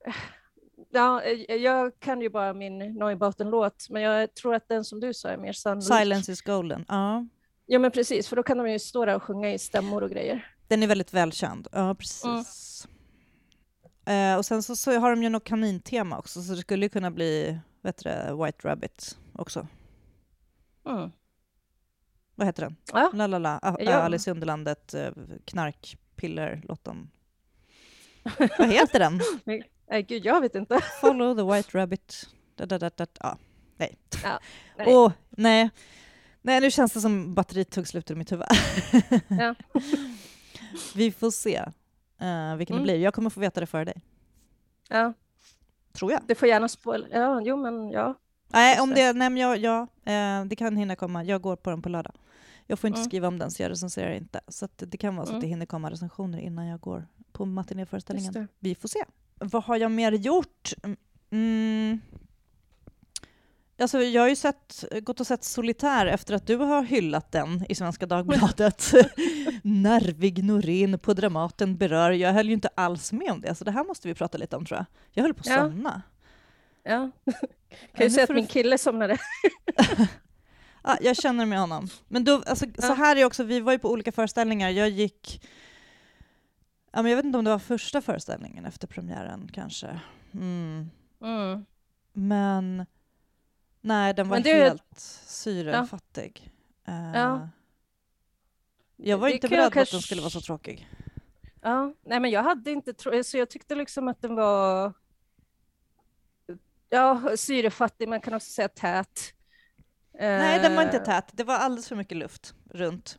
[0.91, 5.13] Ja, eh, jag kan ju bara min Neubauten-låt, men jag tror att den som du
[5.13, 5.87] sa är mer sannolik.
[5.87, 6.85] Silence is golden.
[6.87, 7.25] Ja.
[7.65, 10.09] Ja, men precis, för då kan de ju stå där och sjunga i stämmor och
[10.09, 10.47] grejer.
[10.67, 11.67] Den är väldigt välkänd.
[11.71, 12.87] Ja, precis.
[14.05, 16.89] Eh, och sen så, så har de ju något kanintema också, så det skulle ju
[16.89, 18.09] kunna bli vet du,
[18.45, 19.67] White Rabbit också.
[20.85, 21.11] Mm.
[22.35, 22.75] Vad heter den?
[22.93, 23.11] Ja.
[23.13, 23.93] La la la, A- Ja.
[23.93, 25.11] Alice i Underlandet, eh,
[25.45, 27.09] knarkpiller-låten.
[28.59, 29.21] Vad heter den?
[29.89, 30.79] Nej, gud, jag vet inte.
[31.01, 32.29] Follow the White Rabbit.
[32.55, 33.05] Da, da, da, da.
[33.19, 33.37] Ja,
[33.77, 33.97] nej.
[34.77, 34.87] Nej.
[34.89, 35.69] Åh, nej.
[36.41, 38.45] Nej, nu känns det som batteriet tog slut i mitt huvud.
[39.27, 39.55] Ja.
[40.95, 41.65] Vi får se
[42.23, 42.87] eh, vilken Mm.
[42.87, 43.01] det blir.
[43.03, 44.01] Jag kommer få veta det före dig,
[44.89, 45.13] Ja,
[45.93, 46.21] tror jag.
[46.27, 47.07] det får gärna spoila.
[47.11, 48.15] Ja, jo, men ja.
[48.47, 49.13] Nej, om det.
[49.13, 51.23] nej men jag, ja, eh, det kan hinna komma.
[51.23, 52.13] Jag går på den på lördag.
[52.67, 53.09] Jag får inte Mm.
[53.09, 54.41] skriva om den, så jag recenserar inte.
[54.47, 55.41] Så att det kan vara så att Mm.
[55.41, 58.47] det hinner komma recensioner innan jag går på matinéföreställningen.
[58.59, 58.99] Vi får se.
[59.35, 60.73] Vad har jag mer gjort?
[61.29, 61.99] Mm.
[63.83, 67.65] Alltså, jag har ju sett, gått och sett Solitär efter att du har hyllat den
[67.69, 68.93] i Svenska Dagbladet.
[69.63, 72.11] Nervig Norén på Dramaten berör.
[72.11, 74.55] Jag höll ju inte alls med om det, så det här måste vi prata lite
[74.55, 74.85] om tror jag.
[75.11, 75.57] Jag höll på att Ja.
[75.63, 76.01] somna.
[76.83, 77.11] Ja.
[77.95, 79.17] kan ju säga att min kille somnade.
[80.85, 81.87] Ja, jag känner med honom.
[82.07, 82.93] Men då, alltså, så Ja.
[82.93, 84.69] här är också, vi var ju på olika föreställningar.
[84.69, 85.41] Jag gick,
[86.93, 89.99] ja, men jag vet inte om det var första föreställningen efter premiären kanske.
[90.33, 90.89] Mm.
[91.21, 91.65] Mm.
[92.13, 92.85] Men
[93.83, 96.51] nej, den var det- helt syrefattig.
[96.87, 97.49] Eh, Ja.
[98.95, 100.89] Jag var Det inte beredd på att den kanske- skulle vara så tråkig.
[101.61, 104.93] Ja, nej men jag hade inte tro, så jag tyckte liksom att den var
[106.89, 109.33] ja, syrefattig, man kan också säga tät.
[110.19, 111.25] Nej, den var inte Eh, tät.
[111.31, 113.17] Det var alldeles för mycket luft runt.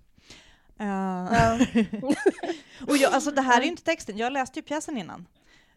[0.79, 1.59] Eh, Ja.
[2.88, 5.27] och jag, alltså, det här är ju inte texten, jag läste ju pjäsen innan.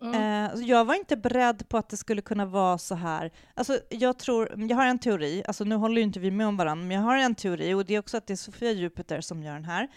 [0.02, 0.46] Mm.
[0.46, 3.32] Eh, så jag var inte beredd på att det skulle kunna vara så här.
[3.54, 6.58] Alltså, jag, tror, jag har en teori, alltså, nu håller ju inte vi med om
[6.58, 9.22] varandra, men jag har en teori och det är också att det är Sofia Jupiter
[9.22, 9.88] som gör den här.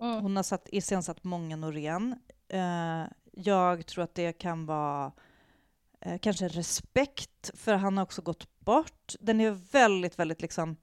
[0.00, 0.22] Mm.
[0.22, 2.18] Hon har satt, iscensatt många Norén.
[2.48, 5.12] Eh, jag tror att det kan vara
[6.00, 9.14] eh, kanske respekt, för han har också gått bort.
[9.20, 10.76] Den är väldigt, väldigt liksom...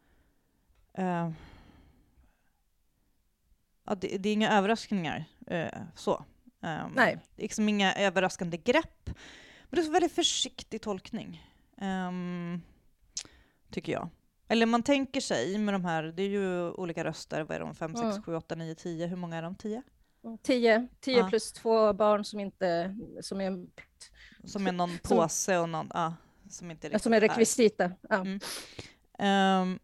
[3.85, 5.25] Ja, det, det är inga överraskningar
[5.95, 6.25] så.
[6.61, 7.13] Ehm, Nej.
[7.13, 9.05] Är liksom inga överraskande grepp.
[9.05, 9.15] Men
[9.69, 11.45] det är en väldigt försiktig tolkning.
[11.77, 12.61] ehm,
[13.71, 14.09] tycker jag.
[14.47, 17.75] Eller man tänker sig med de här, det är ju olika röster, vad är de,
[17.75, 18.23] 5, 6, Mm.
[18.23, 19.55] 7, 8, 9, 10, hur många är de?
[19.55, 19.83] 10?
[20.41, 21.29] Tio, tio Ja.
[21.29, 23.65] plus två barn som inte, som är,
[24.43, 26.13] Som är någon Som- påse och någon, ja,
[26.49, 27.91] som inte riktigt som är rekvisita.
[28.09, 28.15] Ja.
[28.15, 28.39] Mm.
[29.19, 29.79] Ehm,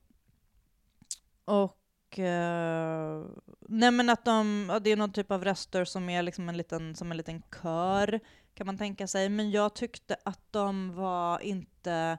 [1.46, 1.78] och
[2.20, 3.22] eh,
[3.60, 6.96] nej men att de, det är någon typ av röster som är liksom en liten,
[6.96, 8.20] som en liten kör
[8.54, 9.30] kan man tänka sig.
[9.30, 12.18] Men jag tyckte att de var inte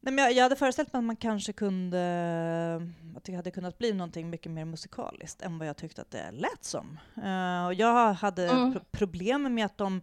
[0.00, 3.78] Nej, men jag, jag hade föreställt mig att man kanske kunde, att det hade kunnat
[3.78, 6.98] bli någonting mycket mer musikaliskt än vad jag tyckte att det lät som.
[7.24, 8.72] Eh, och jag hade Mm.
[8.72, 10.02] pro- problem med att de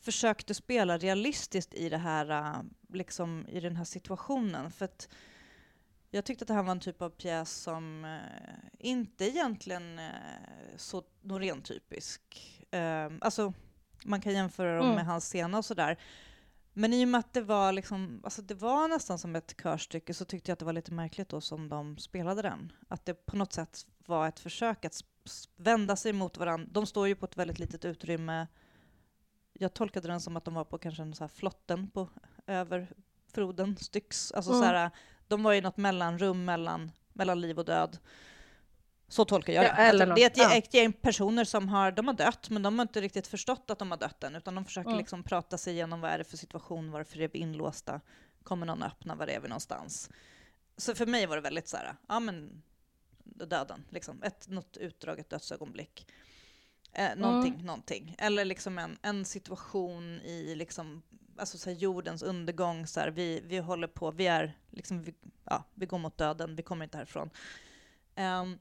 [0.00, 4.70] försökte spela realistiskt i det här, eh, liksom i den här situationen.
[4.70, 5.08] För att
[6.10, 10.12] jag tyckte att det här var en typ av pjäs som eh, inte egentligen eh,
[10.76, 12.20] så Norén-typisk.
[12.70, 13.52] Eh, alltså,
[14.04, 14.96] man kan jämföra dem Mm.
[14.96, 15.98] med hans scena och sådär.
[16.72, 20.14] Men i och med att det var, liksom, alltså det var nästan som ett körstycke
[20.14, 22.72] så tyckte jag att det var lite märkligt då som de spelade den.
[22.88, 25.00] Att det på något sätt var ett försök att
[25.56, 26.68] vända sig mot varandra.
[26.72, 28.46] De står ju på ett väldigt litet utrymme.
[29.52, 32.08] Jag tolkade den som att de var på kanske en så här flotten på
[32.46, 32.92] över
[33.32, 34.32] floden Styx.
[34.32, 34.62] Alltså Mm.
[34.62, 34.90] så här,
[35.30, 37.98] de var i något mellanrum mellan, mellan liv och död.
[39.08, 39.82] Så tolkar jag Ja, det.
[39.82, 40.80] eller Att det är ett, ja.
[40.80, 43.90] gäng personer som har, de har dött, men de har inte riktigt förstått att de
[43.90, 44.98] har dött än, utan de försöker Mm.
[44.98, 48.00] liksom prata sig igenom vad är det för situation, varför är vi inlåsta,
[48.42, 50.10] kommer någon öppna, var är vi någonstans?
[50.76, 52.62] Så för mig var det väldigt så här, ja men
[53.24, 54.22] döden, liksom.
[54.22, 56.06] ett, något utdraget dödsögonblick.
[56.92, 57.66] Eh, någonting, Mm.
[57.66, 58.14] någonting.
[58.18, 61.02] Eller liksom en, en situation i liksom,
[61.40, 65.14] alltså så här jordens undergång, så här, vi, vi håller på, vi är liksom, vi,
[65.44, 67.30] ja, vi går mot döden, vi kommer inte härifrån.
[68.14, 68.58] Ehm,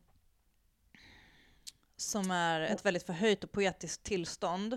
[1.97, 4.73] som är ett väldigt förhöjt och poetiskt tillstånd.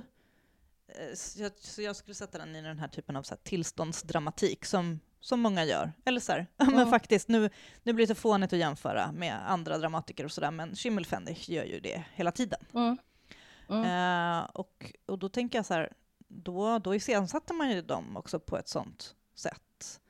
[0.88, 3.40] Eh, Så jag, så jag skulle sätta den i den här typen av så här
[3.42, 5.92] tillståndsdramatik som, som många gör.
[6.04, 7.40] Eller så här, ja, men faktiskt, nu,
[7.82, 11.64] nu blir det lite fånigt att jämföra med andra dramatiker och sådär, men Schimmelfennig gör
[11.64, 12.60] ju det hela tiden.
[12.74, 12.98] Mm.
[13.68, 13.84] Mm.
[13.84, 15.92] Eh, och, och då tänker jag så här,
[16.32, 20.00] då, då iscensatte man ju dem också på ett sånt sätt.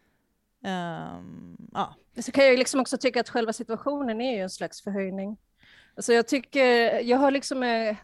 [0.65, 1.95] Ehm, ja.
[2.21, 5.37] Så kan jag liksom också tycka att själva situationen är ju en slags förhöjning.
[5.97, 7.97] Alltså jag tycker, jag har liksom eh,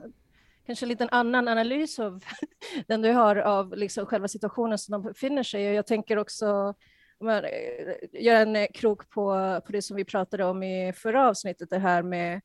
[0.66, 2.24] kanske en liten annan analys av
[2.86, 5.74] den du har av liksom själva situationen som de befinner sig i.
[5.74, 6.74] Jag tänker också,
[7.20, 11.70] eh, gör en eh, krok på, på det som vi pratade om i förra avsnittet,
[11.70, 12.40] det här med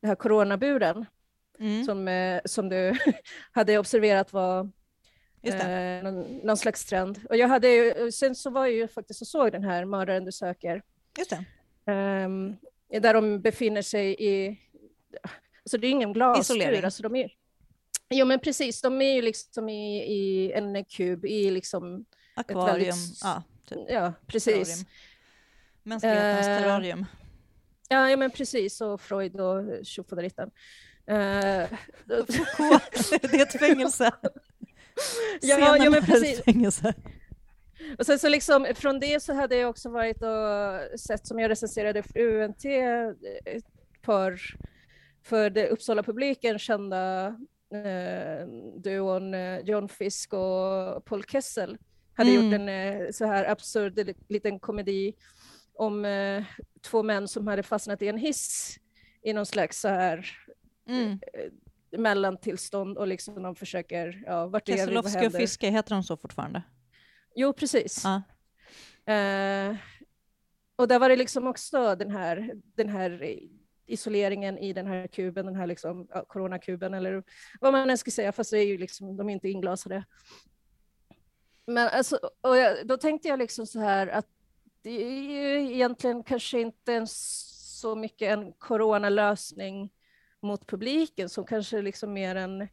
[0.00, 1.06] det här coronaburen
[1.60, 2.92] Mm, som, som du
[3.52, 4.70] hade observerat var
[5.42, 7.20] just eh, någon, någon slags trend.
[7.28, 10.24] Och jag hade ju, sen så var jag ju faktiskt och såg den här Mördaren
[10.24, 10.82] du söker.
[11.18, 11.32] Just.
[11.86, 12.56] Ehm,
[13.00, 14.58] där de befinner sig i,
[15.62, 16.84] alltså det är ingen Isolering.
[16.84, 17.30] alltså de är,
[18.10, 22.04] jo men precis, de är ju liksom i, i en kub, i liksom,
[22.36, 23.78] Akvarium, väldigt- ja, typ.
[23.88, 24.54] ja precis.
[24.54, 24.86] terrarium.
[25.82, 27.06] Mänsklighetens Eh, terrarium.
[27.88, 30.50] Ja, ja men precis, och Freud och tjofaderittan.
[31.10, 31.16] Uh,
[32.06, 34.10] det är ett fängelse.
[35.40, 36.44] Ja, ja, men precis.
[36.44, 36.94] fängelse.
[37.98, 41.50] Och sen så liksom, från det så hade jag också varit och sett, som jag
[41.50, 42.64] recenserade för UNT,
[43.44, 43.64] ett
[44.02, 44.40] par
[45.24, 47.26] för det Uppsala-publiken kända
[47.74, 51.78] eh, duon eh, John Fisk och Paul Kessel
[52.14, 52.44] hade mm.
[52.44, 55.14] gjort en eh, så här absurd liten komedi
[55.74, 56.44] om eh,
[56.80, 58.78] två män som hade fastnat i en hiss
[59.22, 60.30] i någon slags så här
[60.88, 61.20] mm.
[61.98, 66.16] Mellantillstånd och liksom de försöker, ja, vart är vi, vad och Fiske, heter de så
[66.16, 66.62] fortfarande?
[67.34, 68.04] Jo, precis.
[68.04, 68.22] Ah.
[69.12, 69.76] Eh,
[70.76, 73.38] och där var det liksom också den här, den här
[73.86, 77.22] isoleringen i den här kuben, den här liksom, ja, coronakuben eller
[77.60, 80.04] vad man än ska säga, fast det är ju liksom, de är inte inglasade.
[81.66, 84.26] Men alltså, och jag, då tänkte jag liksom så här att
[84.82, 89.90] det är ju egentligen kanske inte en, så mycket en coronalösning
[90.42, 92.68] mot publiken som kanske liksom mer en,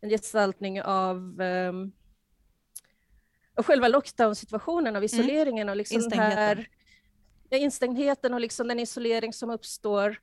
[0.00, 1.92] en gestaltning av um,
[3.54, 5.04] och själva lockdown-situationen, av mm.
[5.04, 5.72] isoleringen mm.
[5.72, 6.66] och liksom instängdheten.
[7.50, 10.16] Här, instängdheten och liksom den isolering som uppstår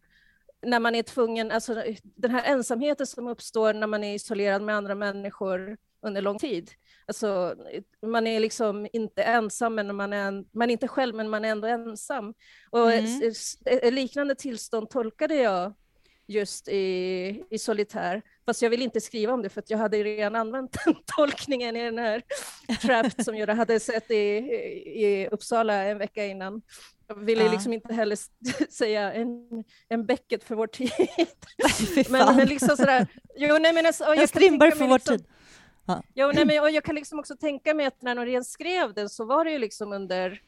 [0.61, 4.75] när man är tvungen, alltså den här ensamheten som uppstår när man är isolerad med
[4.75, 6.71] andra människor under lång tid.
[7.05, 7.55] Alltså,
[8.01, 11.49] man är liksom inte ensam, men man är, man är inte själv, men man är
[11.49, 12.33] ändå ensam.
[12.69, 13.21] Och mm.
[13.23, 13.35] ett,
[13.83, 15.73] ett liknande tillstånd tolkade jag
[16.27, 18.21] just i, i solitär.
[18.45, 21.75] Fast jag vill inte skriva om det för att jag hade redan använt den tolkningen
[21.75, 22.21] i den här
[22.81, 26.61] Trapped som jag hade sett i, i Uppsala en vecka innan.
[27.07, 27.51] Jag ville ja.
[27.51, 28.17] liksom inte heller
[28.71, 30.91] säga en, en Beckett för vår tid.
[32.09, 35.27] men, men liksom sådär, jo, nej, men alltså, en Strindberg för vår liksom, tid.
[35.85, 36.03] Ja.
[36.13, 39.09] Jo, nej, men, och jag kan liksom också tänka mig att när Norén skrev den
[39.09, 40.41] så var det ju liksom under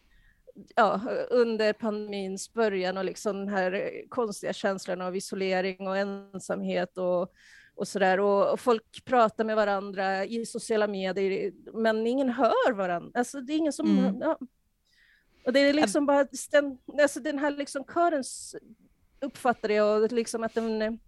[0.75, 7.33] ja, under pandemins början och liksom den här konstiga känslan av isolering och ensamhet och,
[7.75, 8.19] och sådär.
[8.19, 13.19] Och, och, folk pratar med varandra i sociala medier, men ingen hör varandra.
[13.19, 13.97] Alltså det är ingen som...
[13.97, 14.17] Mm.
[14.21, 14.39] Ja.
[15.45, 18.23] Och det är liksom bara den, alltså den här liksom kören
[19.21, 20.99] uppfattar jag och liksom att den,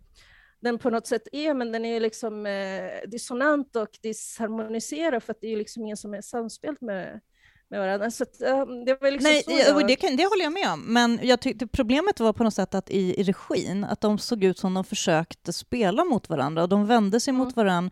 [0.60, 5.42] den på något sätt är, men den är liksom eh, dissonant och disharmoniserad för att
[5.42, 7.22] det är liksom ingen som är samspelt med
[7.70, 8.12] med varandra.
[8.12, 8.40] Så att,
[8.86, 9.88] det var liksom Nej, så jag...
[9.88, 12.76] det, kan, det håller jag med om, men jag tyckte problemet var på något sätt
[12.76, 16.70] att i, i regin, att de såg ut som de försökte spela mot varandra och
[16.70, 17.46] de vände sig mm.
[17.46, 17.92] mot varandra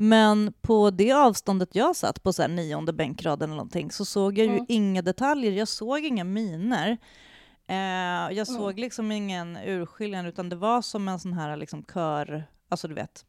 [0.00, 4.38] men på det avståndet jag satt, på så här nionde bänkraden eller någonting, så såg
[4.38, 4.66] jag ju mm.
[4.68, 5.52] inga detaljer.
[5.52, 6.98] Jag såg inga miner.
[7.66, 8.44] Eh, jag mm.
[8.46, 12.94] såg liksom ingen urskiljan, utan det var som en sån här liksom kör, alltså du
[12.94, 13.24] vet,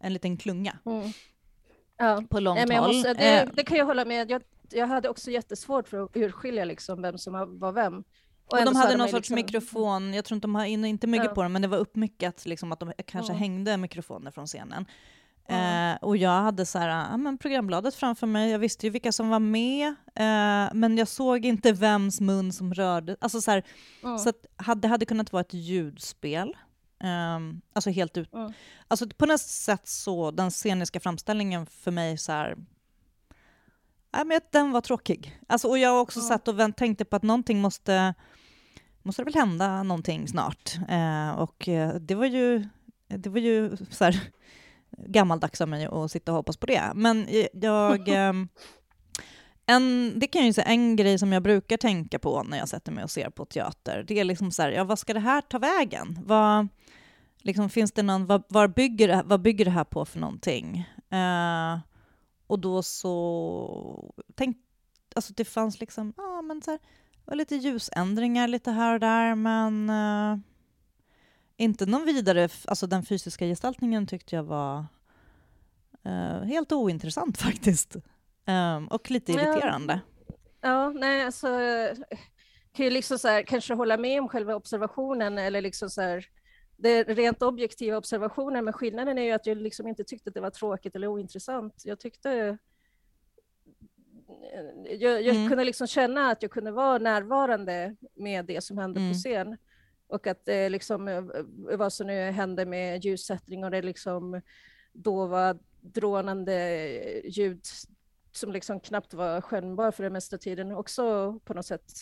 [0.00, 0.78] en liten klunga.
[1.96, 2.22] Ja.
[2.30, 2.94] På långt Nej, men håll.
[2.94, 3.48] Måste, det, eh.
[3.54, 4.30] det, kan jag hålla med.
[4.30, 8.04] Jag jag hade också jättesvårt för att urskilja liksom vem som var vem.
[8.46, 9.34] Och, och de hade någon sorts liksom...
[9.34, 11.34] mikrofon, jag tror inte de har inte mycket ja.
[11.34, 13.40] på dem, men det var uppmycket liksom att de kanske mm.
[13.40, 14.86] hängde mikrofoner från scenen.
[15.48, 15.92] Mm.
[15.92, 19.12] Eh, och jag hade så här, ja, men programbladet framför mig, jag visste ju vilka
[19.12, 23.16] som var med, eh, men jag såg inte vems mun som rörde.
[23.20, 23.62] Alltså så här,
[24.02, 24.18] mm.
[24.18, 26.56] så att hade, det hade kunnat vara ett ljudspel.
[27.00, 27.38] Eh,
[27.72, 28.30] alltså helt ut.
[28.88, 32.56] Alltså på något sätt så, den sceniska framställningen för mig så här,
[34.12, 35.38] ja, men den var tråkig.
[35.46, 36.26] Alltså, och jag har också ja.
[36.26, 38.14] satt och vänt, tänkte på att någonting måste,
[39.02, 40.74] måste det väl hända någonting snart.
[40.88, 41.68] Eh, och
[42.00, 42.68] det var ju,
[43.08, 44.20] det var ju så här,
[45.06, 46.92] gammaldags av mig att sitta och hoppas på det.
[46.94, 48.08] Men jag...
[48.16, 48.32] Eh,
[49.68, 52.68] en, det kan jag ju säga, en grej som jag brukar tänka på när jag
[52.68, 55.20] sätter mig och ser på teater, det är liksom så här, ja, vad ska det
[55.20, 56.18] här ta vägen?
[56.24, 56.68] Vad,
[57.46, 60.88] liksom, finns det någon, vad, vad, bygger, det, vad bygger det här på för någonting?
[61.12, 61.78] Uh,
[62.46, 64.62] och då så tänkte,
[65.14, 66.80] alltså det fanns liksom, ja men så här,
[67.24, 70.38] var lite ljusändringar lite här och där, men uh,
[71.56, 74.86] inte någon vidare, alltså den fysiska gestaltningen tyckte jag var
[76.06, 77.96] uh, helt ointressant faktiskt.
[78.46, 80.00] Um, och lite irriterande.
[80.26, 81.48] Ja, ja nej alltså,
[82.72, 86.26] kan ju liksom så här, kanske hålla med om själva observationen eller liksom så här,
[86.76, 90.40] det rent objektiva observationen, men skillnaden är ju att jag liksom inte tyckte att det
[90.40, 91.82] var tråkigt eller ointressant.
[91.84, 92.58] Jag tyckte...
[94.84, 95.48] Jag, jag mm.
[95.48, 99.12] kunde liksom känna att jag kunde vara närvarande med det som hände mm.
[99.12, 99.56] på scen.
[100.06, 101.24] Och att liksom, eh,
[101.76, 104.40] vad som nu hände med ljussättning och det liksom
[104.92, 106.80] då var drånande
[107.24, 107.60] ljud
[108.32, 111.92] som liksom knappt var skönjbar för det mesta tiden också på något sätt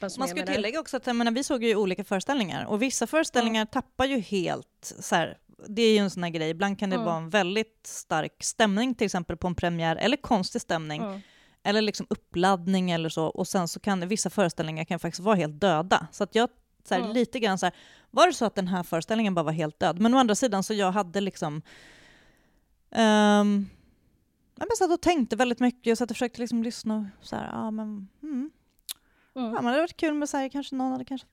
[0.00, 3.66] man ska tillägga också att menar, vi såg ju olika föreställningar och vissa föreställningar mm.
[3.66, 6.96] tappar ju helt så här, det är ju en sån här grej, ibland kan det
[6.96, 7.06] mm.
[7.06, 11.20] vara en väldigt stark stämning till exempel på en premiär, eller konstig stämning, mm.
[11.62, 15.60] eller liksom uppladdning eller så, och sen så kan vissa föreställningar kan faktiskt vara helt
[15.60, 16.06] döda.
[16.12, 16.48] Så att jag
[16.88, 17.74] så här, lite grann så här,
[18.10, 20.00] var det så att den här föreställningen bara var helt död?
[20.00, 21.62] Men å andra sidan så jag hade liksom
[22.90, 23.68] um,
[24.56, 27.50] jag satt och tänkte väldigt mycket, jag satt och försökte liksom lyssna och så här,
[27.52, 28.50] ja men mm,
[29.34, 29.52] Mm.
[29.52, 31.26] Ja, men det hade varit kul med så här, kanske någon hade kanske,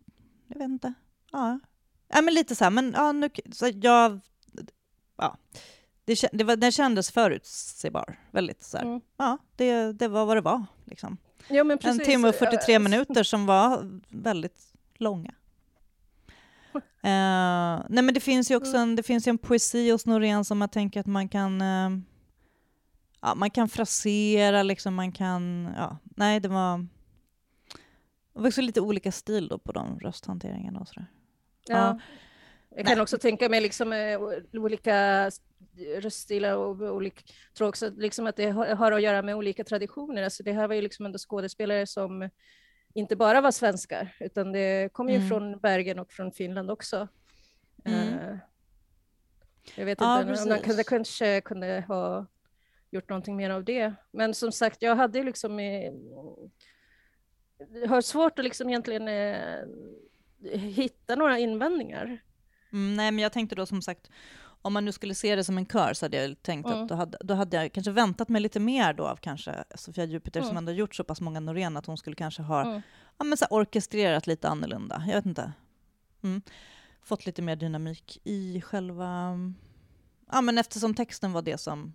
[0.48, 0.94] jag vet inte.
[1.32, 1.60] Ja,
[2.08, 4.20] ja men lite så här, men ja, nu, så jag,
[5.18, 5.38] ja.
[6.06, 8.20] det, det var, den kändes förutsägbar.
[8.32, 9.02] Väldigt så här, mm.
[9.18, 10.66] ja, det, det var vad det var.
[10.86, 11.18] Liksom.
[11.48, 15.34] Ja, en timme och 43 minuter som var väldigt långa.
[16.76, 16.82] Uh,
[17.90, 18.82] nej men det finns ju också mm.
[18.82, 22.00] en, det finns en poesi hos Norén som jag tänker att man kan uh,
[23.22, 25.74] ja, man kan frasera, liksom, man kan...
[25.78, 26.88] Ja, nej, det var...
[28.34, 31.08] Det var också lite olika stil då på de rösthanteringarna och sådär.
[31.68, 31.78] Ja.
[31.78, 32.00] ja.
[32.76, 33.02] Jag kan nej.
[33.02, 34.20] också tänka mig liksom, eh,
[34.54, 35.30] olika
[36.00, 37.22] röststilar och olika,
[37.54, 40.24] tror också liksom att det har att göra med olika traditioner.
[40.24, 42.30] Alltså det här var ju liksom ändå skådespelare som
[42.94, 45.30] inte bara var svenskar, utan det kom ju mm.
[45.30, 47.08] från Bergen och från Finland också.
[47.86, 48.14] Mm.
[48.14, 48.38] Uh,
[49.76, 52.26] jag vet ja, inte, om man kanske, kanske kunde ha
[52.92, 53.94] gjort någonting mer av det.
[54.12, 55.94] Men som sagt, jag hade liksom eh,
[57.88, 62.22] har svårt att liksom egentligen eh, hitta några invändningar.
[62.72, 64.10] Mm, nej, men jag tänkte då som sagt,
[64.62, 66.82] om man nu skulle se det som en kör så hade jag tänkt mm.
[66.82, 70.06] att då hade, då hade jag kanske väntat mig lite mer då av kanske Sofia
[70.06, 70.48] Jupiter mm.
[70.48, 72.82] som ändå gjort så pass många Norén att hon skulle kanske ha mm.
[73.18, 75.04] ja, men så orkestrerat lite annorlunda.
[75.08, 75.54] Jag vet inte.
[76.24, 76.42] Mm.
[77.04, 79.38] Fått lite mer dynamik i själva...
[80.32, 81.94] Ja, men eftersom texten var det som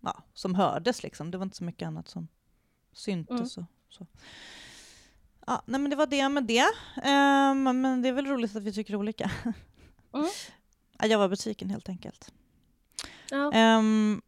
[0.00, 1.02] ja, som hördes.
[1.02, 1.30] Liksom.
[1.30, 2.28] Det var inte så mycket annat som
[2.92, 3.56] syntes.
[3.56, 3.66] Mm.
[3.88, 4.06] Och, så.
[5.46, 6.66] Ja, nej, men det var det med det.
[6.96, 9.30] Um, men det är väl roligt att vi tycker olika.
[10.14, 10.26] Mm.
[11.10, 12.32] jag var besviken helt enkelt.
[13.30, 13.76] Ja.
[13.78, 14.22] Um,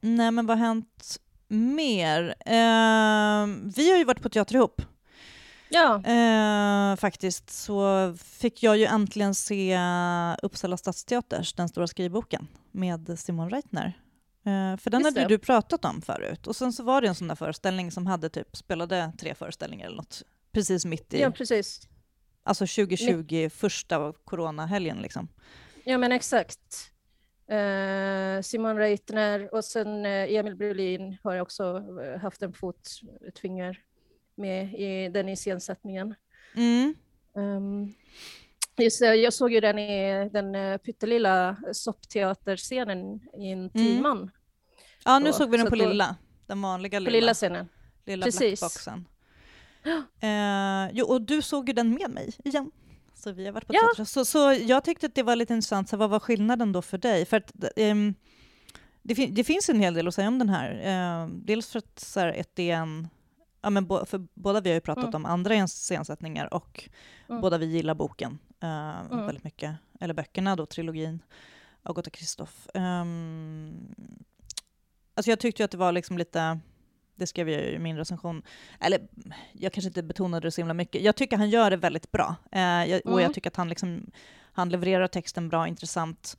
[0.00, 2.34] nej, men vad har hänt mer?
[2.46, 4.82] Um, vi har ju varit på teater ihop.
[5.68, 6.02] Ja.
[6.08, 9.78] Uh, faktiskt så fick jag ju äntligen se
[10.42, 14.03] Uppsala stadsteaters Den stora skrivboken med Simon Reitner.
[14.46, 15.34] Uh, för den Just hade det.
[15.34, 16.46] du pratat om förut.
[16.46, 19.86] Och sen så var det en sån där föreställning som hade typ, spelade tre föreställningar
[19.86, 21.20] eller något, precis mitt i...
[21.20, 21.88] Ja, precis.
[22.42, 23.52] Alltså 2020, Mitt.
[23.52, 25.28] första coronahelgen liksom.
[25.84, 26.90] Ja, men exakt.
[27.52, 31.84] Uh, Simon Reitner och sen uh, Emil Brulin har också
[32.20, 32.88] haft en fot,
[33.28, 33.82] ett finger
[34.34, 36.14] med i den iscensättningen.
[36.56, 36.94] Mm.
[37.34, 37.94] Um,
[38.76, 43.70] Just jag såg ju den i den eh, pyttelilla soppteaterscenen i en mm.
[43.70, 44.16] timman.
[44.16, 44.30] Mm.
[45.04, 47.10] Ja, nu så, såg vi den på då, lilla, den vanliga lilla.
[47.10, 47.68] På lilla scenen.
[48.06, 48.60] Lilla Precis.
[48.60, 49.08] blackboxen.
[49.86, 52.70] Uh, jo, och du såg ju den med mig igen.
[53.14, 54.04] Så vi har varit på ja.
[54.04, 56.98] Så, så jag tyckte att det var lite intressant, så vad var skillnaden då för
[56.98, 57.26] dig?
[57.26, 58.14] För att, um,
[59.02, 60.72] det, fin det, finns en hel del att säga om den här.
[61.22, 63.08] Uh, dels för att så här, är en
[63.64, 65.14] ja, men för båda vi har ju pratat mm.
[65.14, 66.88] om andra scensättningar och
[67.28, 67.40] mm.
[67.40, 69.26] båda vi gillar boken uh, mm.
[69.26, 69.76] väldigt mycket.
[70.00, 71.22] Eller böckerna då, trilogin,
[71.82, 72.52] Agatha Christoph.
[72.74, 73.94] Um,
[75.14, 76.58] alltså jag tyckte ju att det var liksom lite,
[77.14, 78.42] det skrev jag i min recension,
[78.80, 79.00] eller
[79.52, 81.02] jag kanske inte betonade det så himla mycket.
[81.02, 82.36] Jag tycker han gör det väldigt bra.
[82.56, 83.32] Uh, jag, och jag mm.
[83.32, 84.10] tycker att han, liksom,
[84.52, 86.36] han levererar texten bra, intressant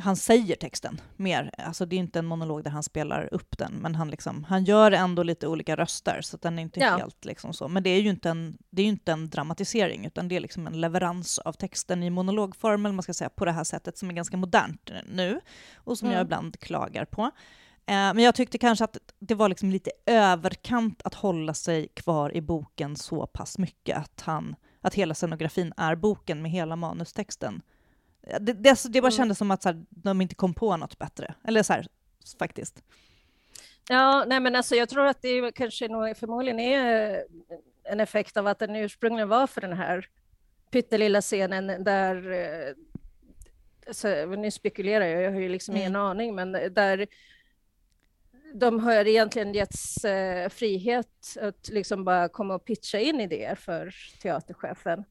[0.00, 1.50] han säger texten mer.
[1.58, 4.64] Alltså det är inte en monolog där han spelar upp den, men han, liksom, han
[4.64, 6.96] gör ändå lite olika röster, så den är inte ja.
[6.96, 7.68] helt liksom så.
[7.68, 10.66] Men det är ju inte en, det är inte en dramatisering, utan det är liksom
[10.66, 14.10] en leverans av texten i monologform, eller man ska säga, på det här sättet som
[14.10, 15.40] är ganska modernt nu,
[15.74, 16.16] och som mm.
[16.16, 17.22] jag ibland klagar på.
[17.22, 17.30] Eh,
[17.86, 22.40] men jag tyckte kanske att det var liksom lite överkant att hålla sig kvar i
[22.40, 27.62] boken så pass mycket, att, han, att hela scenografin är boken med hela manustexten
[28.40, 29.16] det, det, det bara mm.
[29.16, 31.34] kändes som att så här, de inte kom på något bättre.
[31.44, 31.86] Eller så här,
[32.38, 32.82] faktiskt.
[33.88, 37.24] Ja, nej men alltså jag tror att det kanske nog förmodligen är
[37.84, 40.08] en effekt av att den ursprungligen var för den här
[40.70, 42.74] pyttelilla scenen där, eh,
[43.86, 45.82] alltså, nu spekulerar jag, jag har ju liksom mm.
[45.82, 47.06] ingen aning, men där
[48.54, 53.94] de har egentligen getts eh, frihet att liksom bara komma och pitcha in idéer för
[54.22, 55.04] teaterchefen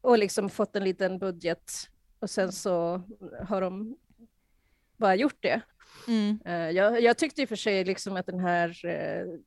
[0.00, 1.72] och liksom fått en liten budget
[2.20, 3.02] och sen så
[3.48, 3.96] har de
[4.96, 5.60] bara gjort det.
[6.08, 6.38] Mm.
[6.46, 9.38] Uh, jag, jag, tyckte i och för sig liksom att den här uh,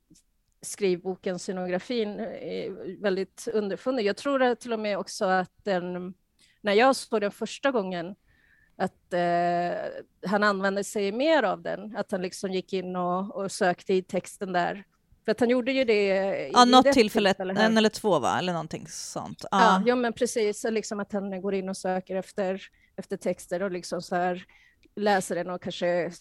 [0.61, 4.05] skrivboken, scenografin, är väldigt underfunnen.
[4.05, 6.13] Jag tror till och med också att den,
[6.61, 8.15] när jag såg den första gången,
[8.75, 13.51] att uh, han använde sig mer av den, att han liksom gick in och, och
[13.51, 14.83] sökte i texten där
[15.25, 18.39] för att han gjorde ju det Ja, något tillfälle, tillfälle en eller två va?
[18.39, 19.45] Eller någonting sånt.
[19.51, 20.65] Ja, ja, ja men precis.
[20.69, 22.61] Liksom att han går in och söker efter,
[22.95, 24.45] efter texter och liksom så här
[24.95, 26.11] läser den och kanske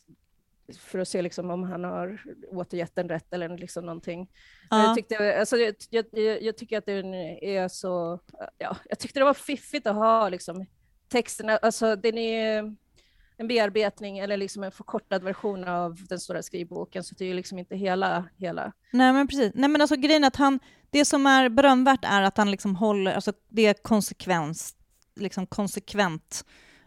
[0.79, 4.31] för att se liksom om han har återgett den rätt eller liksom någonting.
[4.70, 4.85] Ja.
[4.85, 8.20] Jag, tyckte, alltså, jag, jag, jag, tycker att den är så...
[8.59, 10.66] Ja, jag tyckte det var fiffigt att ha liksom,
[11.09, 11.57] texterna.
[11.57, 12.77] Alltså, den är
[13.41, 17.34] en bearbetning eller liksom en förkortad version av den stora skrivboken, så det är ju
[17.34, 18.72] liksom inte hela, hela.
[18.93, 19.53] Nej men precis.
[19.55, 20.61] Nej men alltså grejen att han,
[20.91, 24.74] det som är berömvärt är att han liksom håller, alltså det är konsekvens,
[25.16, 26.45] liksom konsekvent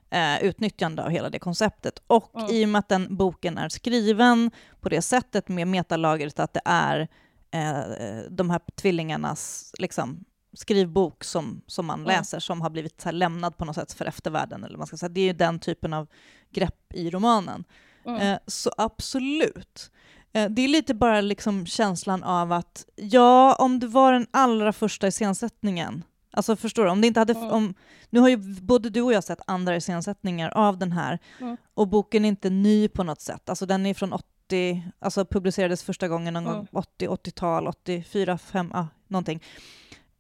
[0.10, 2.04] eh, utnyttjande av hela det konceptet.
[2.08, 2.52] Och Mm.
[2.56, 4.52] i och med att den boken är skriven
[4.82, 7.08] på det sättet med metalagret att det är
[7.52, 13.58] eh, de här tvillingarnas liksom, skrivbok som, som man läser som har blivit så lämnad
[13.58, 14.64] på något sätt för eftervärlden.
[14.64, 15.10] Eller man ska säga.
[15.10, 16.08] Det är ju den typen av
[16.52, 17.64] grepp i romanen.
[18.06, 18.22] Mm.
[18.22, 19.92] Eh, så absolut.
[20.34, 24.74] Eh, det är lite bara liksom känslan av att, ja, om det var den allra
[24.74, 26.90] första iscensättningen, alltså förstår du?
[26.92, 27.50] Om det inte hade, Mm.
[27.52, 27.74] om,
[28.10, 31.58] nu har ju både du och jag sett andra iscensättningar av den här, Mm.
[31.74, 33.50] och boken är inte ny på något sätt.
[33.50, 36.56] Alltså den är från 80, alltså publicerades första gången någon Mm.
[36.56, 39.44] gång 80, 80-tal, 84, 5, ah, någonting.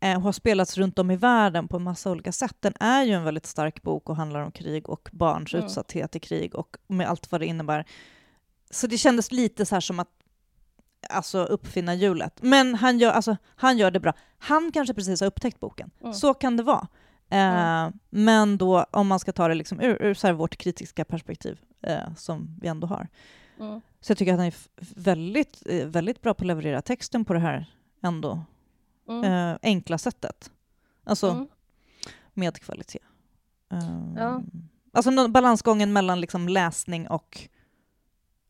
[0.03, 2.55] Eh, och har spelats runt om i världen på en massa olika sätt.
[2.59, 5.65] Den är ju en väldigt stark bok och handlar om krig och barns Mm.
[5.65, 7.85] utsatthet i krig och med allt vad det innebär.
[8.69, 10.09] Så det kändes lite så här som att
[11.09, 12.39] alltså, uppfinna hjulet.
[12.41, 14.13] Men han gör, alltså, han gör det bra.
[14.37, 15.91] Han kanske precis har upptäckt boken.
[16.01, 16.13] Mm.
[16.13, 16.87] Så kan det vara.
[17.29, 21.05] Eh, Men då, om man ska ta det liksom ur, ur så här vårt kritiska
[21.05, 23.07] perspektiv, eh, som vi ändå har.
[23.59, 23.81] Mm.
[24.01, 24.55] Så jag tycker att han är
[24.95, 27.65] väldigt, eh, väldigt bra på att leverera texten på det här
[28.03, 28.45] ändå
[29.09, 29.23] Mm.
[29.51, 30.51] eh, enkla sättet.
[31.03, 31.47] Alltså Mm.
[32.33, 32.99] med kvalitet.
[33.71, 34.43] Eh, Ja.
[34.95, 37.39] Alltså balansgången mellan liksom läsning och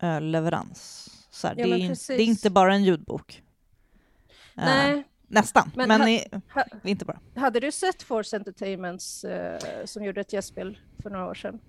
[0.02, 1.10] eh, leverans.
[1.32, 3.44] Så här, Ja, det, är, det är inte bara en ljudbok.
[4.58, 7.20] Eh, Nej, Nästan, men, Men ha- i, ha, inte bara.
[7.36, 11.60] hade du sett Force Entertainments eh, som gjorde ett gästspel för några år sedan?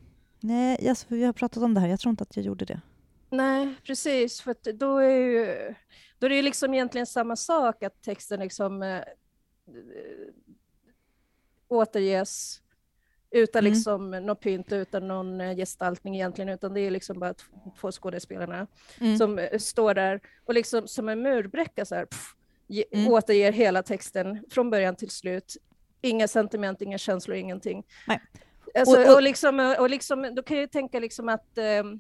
[0.40, 1.88] Nej, yes, vi har pratat om det här.
[1.88, 2.80] Jag tror inte att jag gjorde det.
[3.30, 4.40] Nej, precis.
[4.40, 5.74] För då är ju,
[6.28, 9.02] då är det liksom egentligen samma sak att texten liksom eh,
[11.68, 12.60] återges
[13.30, 13.72] utan Mm.
[13.72, 17.34] liksom något pynt, utan någon eh, gestaltning egentligen, utan det är liksom bara
[17.80, 18.66] två skådespelarna
[19.00, 19.18] Mm.
[19.18, 22.34] som eh, står där och liksom som en murbräcka så här, pff,
[22.66, 23.12] ge, Mm.
[23.12, 25.56] återger hela texten från början till slut.
[26.00, 27.86] Inga sentiment, inga känslor, ingenting.
[28.08, 28.20] Nej.
[28.74, 31.98] Alltså, Och- och, och- liksom, och liksom, då kan jag ju tänka liksom att det-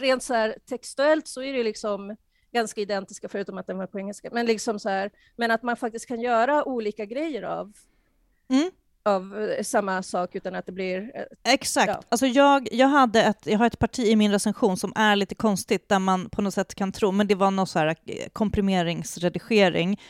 [0.00, 2.16] rent så här textuellt så är det liksom
[2.52, 4.28] ganska identiska förutom att den var på engelska.
[4.32, 7.72] Men liksom så här, men att man faktiskt kan göra olika grejer av,
[8.48, 8.70] Mm.
[9.02, 11.88] av eh, samma sak utan att det blir eh, Exakt.
[11.88, 12.00] Ja.
[12.08, 15.34] Alltså jag, jag, hade ett, jag har ett parti i min recension som är lite
[15.34, 18.28] konstigt, där man på något sätt kan tro, men det var någon så här eh,
[18.32, 20.00] komprimeringsredigering.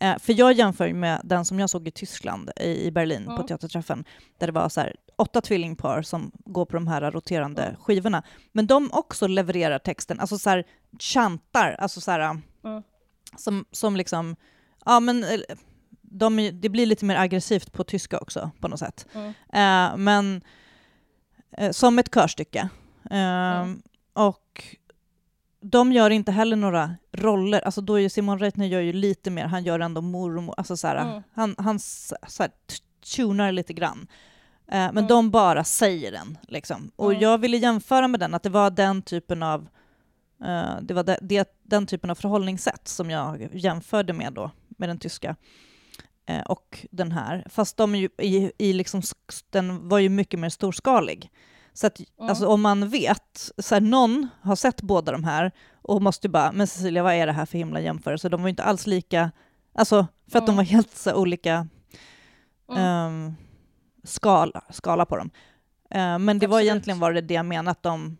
[0.00, 3.32] Eh, för jag jämför med den som jag såg i Tyskland, i, i Berlin, på
[3.32, 3.46] Mm.
[3.46, 4.04] teaterträffen,
[4.38, 7.76] där det var så här, åtta tvillingpar som går på de här roterande Mm.
[7.76, 8.22] skivorna.
[8.52, 10.64] Men de också levererar texten, alltså så här,
[10.98, 12.20] chantar, alltså så här,
[12.64, 12.82] Mm.
[13.36, 14.36] som, som liksom,
[14.84, 15.40] ja men eh,
[16.02, 19.06] de, det blir lite mer aggressivt på tyska också på något sätt.
[19.52, 20.40] Eh, men
[21.58, 22.68] eh, som ett körstycke.
[23.10, 23.66] Eh.
[24.12, 24.64] Och
[25.60, 27.60] de gör inte heller några roller.
[27.60, 30.86] Alltså då är Simon Reitner gör ju lite mer, han gör ändå mormor, alltså så
[30.86, 31.22] här, Mm.
[31.34, 32.50] han, han så här,
[33.16, 34.06] tunar lite grann.
[34.68, 35.06] Eh, men Mm.
[35.06, 36.38] de bara säger den.
[36.48, 36.90] Liksom.
[36.96, 37.22] Och Mm.
[37.22, 39.68] jag ville jämföra med den, att det var den typen av
[40.44, 44.88] eh, det var det, det, den typen av förhållningssätt som jag jämförde med då, med
[44.88, 45.36] den tyska
[46.26, 47.44] eh, och den här.
[47.48, 49.02] Fast de ju, i, i liksom,
[49.50, 51.30] den var ju mycket mer storskalig.
[51.72, 52.28] Så att, Mm.
[52.30, 55.52] alltså, om man vet, så här, någon har sett båda de här
[55.82, 58.28] och måste bara, men Cecilia vad är det här för himla jämförelse?
[58.28, 59.30] De var ju inte alls lika,
[59.72, 60.56] alltså för att de Mm.
[60.56, 61.68] var helt så olika
[62.70, 62.82] mm.
[62.82, 63.34] ehm,
[64.04, 65.30] skala, skala på dem.
[65.90, 66.70] Eh, men det var Absolut.
[66.70, 68.16] egentligen var det det jag menade, att de,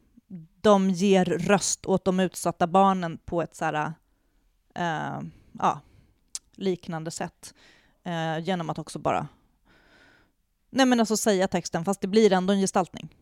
[0.61, 3.93] de ger röst åt de utsatta barnen på ett så här,
[4.75, 5.21] eh,
[5.59, 5.81] ja,
[6.57, 7.55] liknande sätt.
[8.05, 9.29] Eh, genom att också bara
[10.73, 13.17] Nej men alltså säga texten, fast det blir ändå en gestaltning.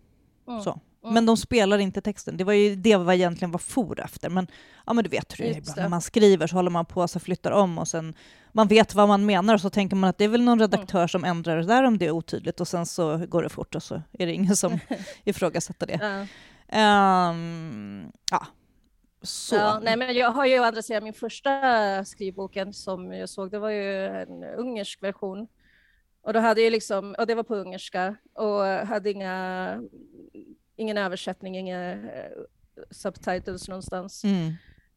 [0.49, 0.63] Mm.
[0.63, 0.71] Så.
[1.03, 1.15] Mm.
[1.15, 2.37] Men de spelar inte texten.
[2.37, 4.31] Det var ju det vad egentligen var for efter.
[4.31, 4.47] Men,
[4.87, 5.79] ja, men du vet hur det är ibland.
[5.79, 8.15] När man skriver så håller man på så flyttar om och sen
[8.53, 11.07] man vet vad man menar och så tänker man att det är väl någon redaktör
[11.07, 13.83] som ändrar det där om det är otydligt och sen så går det fort och
[13.83, 14.79] så är det ingen som
[15.25, 16.27] ifrågasätter det.
[16.69, 18.47] Ehm, ja,
[19.23, 19.55] så.
[19.55, 23.51] Ja, nej, men jag har ju å andra sidan min första skrivboken som jag såg,
[23.51, 25.49] det var ju en ungersk version.
[26.23, 29.83] Och, då hade jag liksom, och det var på ungerska och hade inga,
[30.77, 32.33] ingen översättning, inga eh,
[32.91, 34.25] subtitles någonstans.
[34.25, 34.53] Mm.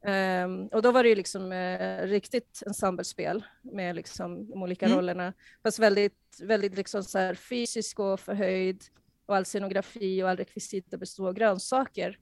[0.06, 4.98] Ehm, och då var det ju liksom eh, riktigt ensemblespel med liksom de olika Mm.
[4.98, 5.34] rollerna.
[5.64, 8.84] Fast väldigt, väldigt liksom så här fysisk och förhöjd
[9.26, 12.18] och all scenografi och all rekvisita bestod av grönsaker.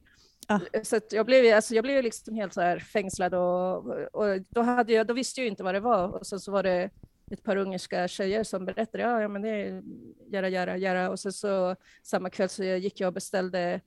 [0.47, 0.59] Ah.
[0.83, 4.93] Så jag blev, alltså jag blev liksom helt så här fängslad och, och då, hade
[4.93, 6.07] jag, då visste jag inte vad det var.
[6.07, 6.89] Och sen så var det
[7.31, 9.83] ett par ungerska tjejer som berättade, ja, ja men det är
[10.31, 11.09] göra, göra, göra.
[11.09, 13.81] Och sen så samma kväll så gick jag och beställde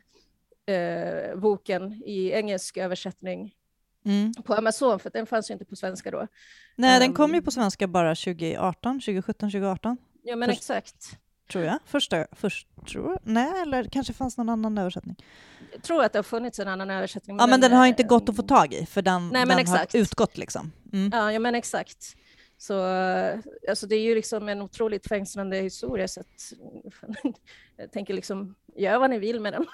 [0.66, 3.54] eh, boken i engelsk översättning
[4.04, 4.32] Mm.
[4.34, 6.26] på Amazon, för den fanns ju inte på svenska då.
[6.76, 7.44] Nej, den kom ju Ehm.
[7.44, 9.96] på svenska bara 2018, 2017, 2018.
[10.22, 11.18] Ja men Först- exakt.
[11.52, 11.78] tror jag.
[11.86, 15.16] Första, först, tror Nej, eller kanske fanns någon annan översättning.
[15.72, 17.36] Jag tror att det har funnits en annan översättning.
[17.40, 19.86] Ja, men den har inte gått att få tag i, för den, Nej, den har
[19.94, 20.72] utgått liksom.
[20.92, 21.10] Mm.
[21.14, 22.16] Ja, ja, men exakt.
[22.62, 22.74] Så
[23.68, 26.52] alltså det är ju liksom en otroligt fängslande historia, så att,
[27.76, 29.66] jag tänker liksom, gör vad ni vill med den.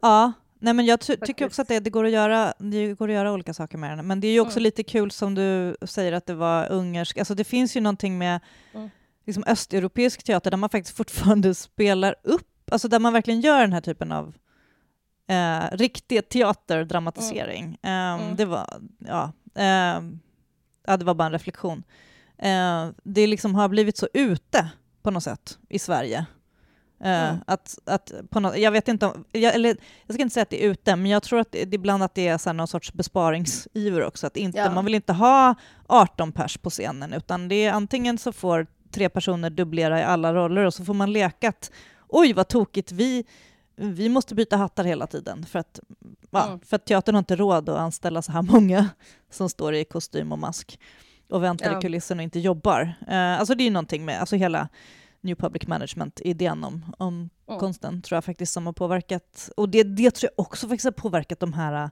[0.00, 1.46] Ja, nej men jag ty- tycker Faktiskt.
[1.46, 4.06] också att det, det, går att göra, det går att göra olika saker med den.
[4.06, 4.62] Men det är ju också Mm.
[4.62, 8.40] lite kul som du säger att det var ungersk, alltså det finns ju någonting med
[8.74, 8.90] Mm.
[9.24, 13.72] liksom östeuropeisk teater där man faktiskt fortfarande spelar upp, alltså där man verkligen gör den
[13.72, 14.34] här typen av
[15.28, 17.78] eh, riktig teaterdramatisering.
[17.82, 18.36] Mm.
[18.36, 18.66] Det var,
[18.98, 20.20] ja, ehm,
[20.86, 21.82] ja, det var bara en reflektion.
[22.38, 24.68] Eh, det liksom har blivit så ute
[25.02, 26.18] på något sätt i Sverige.
[27.04, 27.36] Eh, Mm.
[27.46, 29.76] att, att på något, jag vet inte om, jag, eller,
[30.06, 32.14] jag ska inte säga att det är ute, men jag tror att det, ibland att
[32.14, 34.26] det är så någon sorts besparingsiver också.
[34.26, 34.70] Att inte, Ja.
[34.70, 35.54] Man vill inte ha
[35.86, 40.34] 18 pers på scenen, utan det är antingen så får tre personer dubblera i alla
[40.34, 41.70] roller och så får man leka att
[42.08, 43.24] oj vad tokigt, vi,
[43.76, 45.80] vi måste byta hattar hela tiden för att,
[46.30, 46.60] ja, Mm.
[46.60, 48.88] för att teatern har inte råd att anställa så här många
[49.30, 50.80] som står i kostym och mask
[51.30, 51.78] och väntar Ja.
[51.78, 52.94] i kulissen och inte jobbar.
[53.08, 54.68] Eh, alltså det är ju någonting med alltså hela
[55.20, 57.60] New Public Management-idén om, om Mm.
[57.60, 60.92] konsten tror jag faktiskt som har påverkat, och det, det tror jag också faktiskt har
[60.92, 61.90] påverkat de här äh,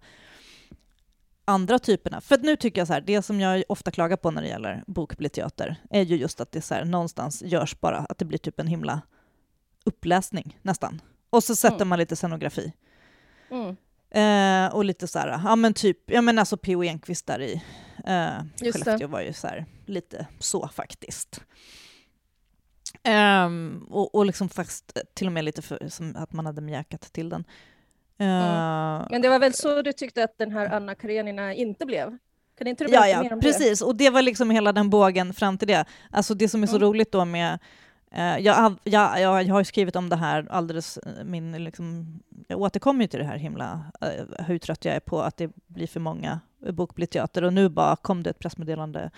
[1.44, 2.20] andra typerna.
[2.20, 4.48] För att nu tycker jag så här, det som jag ofta klagar på när det
[4.48, 8.38] gäller bokbildteater är ju just att det så här, någonstans görs bara, att det blir
[8.38, 9.00] typ en himla
[9.84, 11.00] uppläsning nästan.
[11.32, 11.88] Och så sätter Mm.
[11.88, 12.72] man lite scenografi.
[13.50, 13.76] Mm.
[14.10, 16.82] Eh, och lite så här, ja men typ, ja men alltså P.O.
[16.84, 17.62] Enquist där i
[18.06, 18.84] eh, Just det.
[18.84, 21.40] Skellefteå var ju så här, lite så faktiskt.
[23.02, 27.28] Ehm, och, och liksom faktiskt till och med lite för, att man hade mjäkat till
[27.28, 27.44] den.
[28.18, 32.18] Eh, Men det var väl så du tyckte att den här Anna Karenina inte blev?
[32.58, 33.82] Kan inte du Ja, berätta mer ja, om precis.
[33.82, 35.84] Och det var liksom hela den bågen fram till det.
[36.10, 36.88] Alltså det som är så Mm.
[36.88, 37.58] roligt då med eh,
[38.16, 42.06] jag, har- jag, jag, jag har skrivit om det här alldeles, eh, min, liksom,
[42.48, 45.86] jag återkommer till det här himla, eh, hur trött jag är på att det blir
[45.86, 46.40] för många
[46.72, 49.10] bokbildteater och nu bara kom det ett pressmeddelande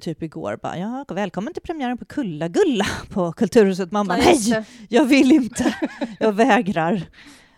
[0.00, 3.92] typ igår bara, ja, välkommen till premiären på Kulla-Gulla på Kulturhuset.
[3.92, 5.74] Man bara, nej, jag vill inte,
[6.20, 7.02] jag vägrar.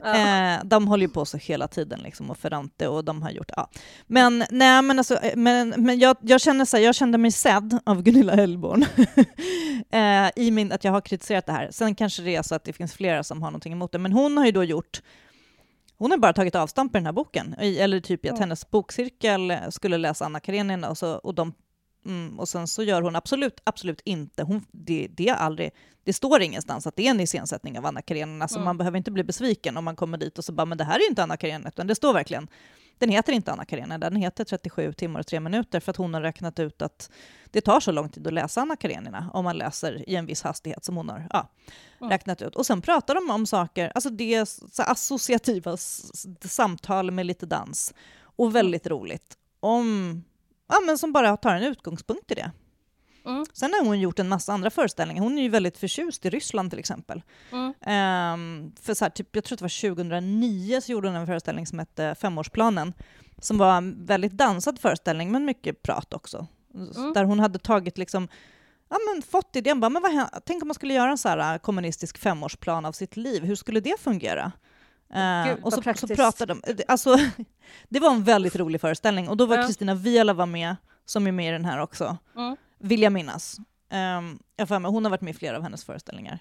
[0.04, 3.50] Eh, de håller ju på så hela tiden, liksom, och Ferrante, och de har gjort...
[3.56, 3.70] Ja.
[4.06, 7.30] Men, nej, men, alltså, eh, men, men jag, jag, känner så här, jag kände mig
[7.30, 8.82] sedd av Gunilla Hellborn
[9.90, 11.68] eh, i min, att jag har kritiserat det här.
[11.70, 14.12] Sen kanske det är så att det finns flera som har någonting emot det, men
[14.12, 15.02] hon har ju då gjort
[15.98, 19.56] hon har bara tagit avstamp i den här boken, eller typ i att hennes bokcirkel
[19.70, 21.52] skulle läsa Anna Karenina och, så, och, de,
[22.06, 25.70] mm, och sen så gör hon absolut, absolut inte, hon, det, det, är aldrig,
[26.04, 28.64] det står ingenstans att det är en iscensättning av Anna Karenina, så Mm.
[28.64, 30.94] man behöver inte bli besviken om man kommer dit och så bara, men det här
[30.96, 32.48] är ju inte Anna Karenina, utan det står verkligen,
[32.98, 36.14] den heter inte Anna Karenina, den heter 37 timmar och 3 minuter för att hon
[36.14, 37.10] har räknat ut att
[37.50, 40.42] det tar så lång tid att läsa Anna Karenina om man läser i en viss
[40.42, 41.48] hastighet som hon har ja,
[42.00, 42.10] Mm.
[42.10, 42.54] räknat ut.
[42.56, 44.46] Och sen pratar de om saker, alltså det är
[44.78, 45.76] associativa
[46.44, 50.22] samtal med lite dans och väldigt roligt om,
[50.68, 52.50] ja men som bara tar en utgångspunkt i det.
[53.28, 53.46] Mm.
[53.52, 55.22] Sen har hon gjort en massa andra föreställningar.
[55.22, 57.22] Hon är ju väldigt förtjust i Ryssland till exempel.
[57.52, 57.74] Mm.
[57.80, 61.26] Ehm, för så här, typ, jag tror att det var 2009 så gjorde hon en
[61.26, 62.92] föreställning som hette Femårsplanen,
[63.38, 66.46] som var en väldigt dansad föreställning, men mycket prat också.
[66.74, 67.12] Mm.
[67.12, 68.28] Där hon hade tagit liksom,
[68.88, 71.54] ja men fått idén, bara, men vad, tänk om man skulle göra en så här
[71.54, 74.52] äh, kommunistisk femårsplan av sitt liv, hur skulle det fungera?
[75.14, 77.16] Eh, Gud, och så, så pratade de, alltså,
[77.88, 79.66] det var en väldigt rolig föreställning och då var Ja.
[79.66, 82.56] Kristina Viola var med, som är med i den här också Mm.
[82.78, 83.58] vill jag minnas.
[83.92, 86.38] Um, jag med, hon har varit med i flera av hennes föreställningar.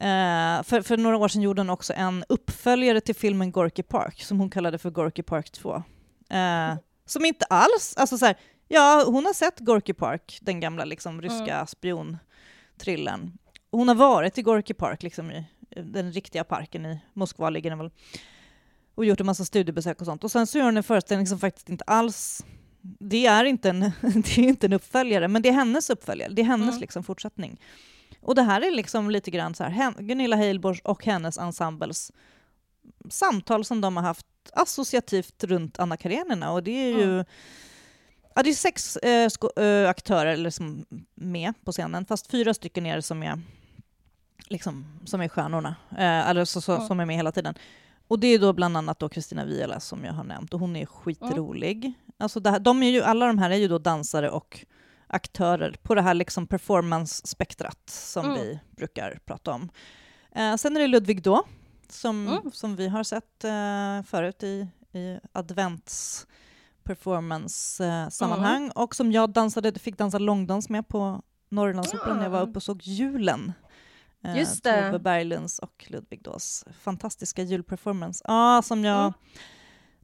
[0.00, 4.22] Eh, för, för några år sedan gjorde hon också en uppföljare till filmen Gorky Park,
[4.22, 5.82] som hon kallade för Gorky Park 2.
[6.30, 6.74] Eh,
[7.06, 8.36] som inte alls, alltså så här,
[8.68, 11.66] ja hon har sett Gorky Park, den gamla liksom, ryska Mm.
[11.66, 13.38] spionthrillern.
[13.70, 15.44] Hon har varit i Gorky Park, liksom i
[15.76, 17.90] den riktiga parken i Moskva ligger den väl,
[18.94, 20.24] och gjort en massa studiebesök och sånt.
[20.24, 22.44] Och sen så gör hon en föreställning som faktiskt inte alls
[23.00, 26.32] det är inte en, det är inte en uppföljare, men det är hennes uppföljare.
[26.32, 26.80] Det är hennes Mm.
[26.80, 27.60] liksom fortsättning.
[28.20, 32.12] Och det här är liksom lite grann så här, Gunilla Heilborgs och hennes ensembles
[33.10, 36.52] samtal som de har haft associativt runt Anna Karenina.
[36.52, 37.24] Och det är ju Mm.
[38.34, 38.98] ja, det är sex
[39.30, 43.40] sko- eh, aktörer eller som med på scenen, fast fyra stycken är det som är,
[44.52, 46.86] liksom, som är stjärnorna, eh, eller så, så, Mm.
[46.86, 47.54] som är med hela tiden.
[48.08, 50.76] Och det är då bland annat då Kristina Viola som jag har nämnt, och hon
[50.76, 51.92] är skitrolig.
[52.18, 54.66] Alltså det här, de är ju, alla de här är ju då dansare och
[55.06, 58.36] aktörer på det här liksom performance-spektrat som Mm.
[58.36, 59.68] vi brukar prata om.
[60.34, 61.42] Eh, sen är det Ludvig då,
[61.88, 62.50] som, Mm.
[62.52, 66.26] som vi har sett eh, förut i, i advents
[66.84, 68.70] performance-sammanhang Mm.
[68.74, 72.44] och som jag dansade, fick dansa långdans med på Norrlandsoperan när jag var Ja.
[72.44, 73.52] uppe och såg julen.
[74.24, 74.86] Eh, Just det.
[74.86, 78.24] Tove Berglunds och Ludvig Dås fantastiska julperformance.
[78.28, 79.00] Ja, som jag...
[79.00, 79.12] Mm.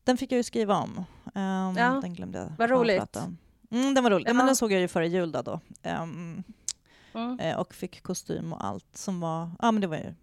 [0.05, 1.05] Den fick jag ju skriva om.
[1.35, 3.17] Ehm, Ja, den glömde jag vad roligt.
[3.71, 4.29] Mm, den var rolig.
[4.29, 4.33] Ja.
[4.35, 5.43] Men den såg jag ju före jul då.
[5.43, 5.61] då.
[5.83, 6.43] Ehm,
[7.15, 7.41] Mm.
[7.41, 9.51] eh, och fick kostym och allt som var...
[9.63, 10.15] Ja, men det var ju...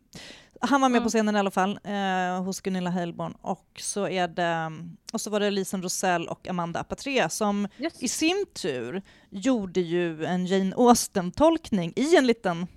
[0.62, 1.04] Han var med Mm.
[1.04, 3.36] på scenen i alla fall, eh, hos Gunilla Heilborn.
[3.41, 4.72] Och så, är det,
[5.14, 8.04] och så var det Lisen Rosell och Amanda Apatre som Just.
[8.04, 12.68] i sin tur gjorde ju en Jane Austen-tolkning i en liten...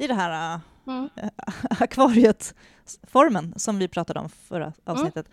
[0.00, 1.08] I det här Mm.
[1.70, 5.26] akvariet-formen som vi pratade om förra avsnittet.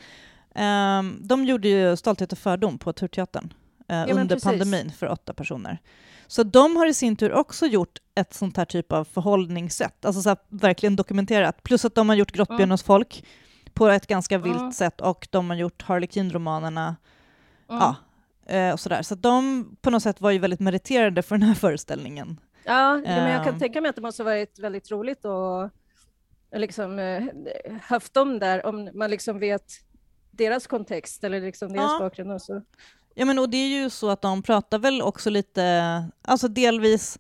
[0.56, 5.34] Ehm, de gjorde ju Stolthet och fördom på Turteatern eh, men under pandemin för åtta
[5.34, 5.82] personer.
[6.28, 10.22] Så de har i sin tur också gjort ett sånt här typ av förhållningssätt, alltså
[10.22, 11.64] så verkligen dokumenterat.
[11.64, 13.26] Plus att de har gjort Grottbjörnens folk
[13.74, 14.72] på ett ganska vilt Mm.
[14.72, 16.96] sätt och de har gjort Harlequin-romanerna
[17.70, 17.82] Mm.
[17.82, 17.96] Ja,
[18.56, 19.02] eh, och sådär.
[19.02, 22.40] Så de på något sätt var ju väldigt meriterade för den här föreställningen.
[22.68, 23.60] Ja, ja, men jag kan Ehm.
[23.60, 25.72] tänka mig att det måste ha varit väldigt roligt att
[26.56, 27.24] liksom, eh,
[27.82, 29.64] haft dem där om man liksom vet
[30.32, 32.00] deras kontext eller liksom deras Ja.
[32.00, 32.32] bakgrund.
[32.32, 32.62] Och så.
[33.16, 37.20] Ja, men och det är ju så att de pratar väl också lite, alltså delvis,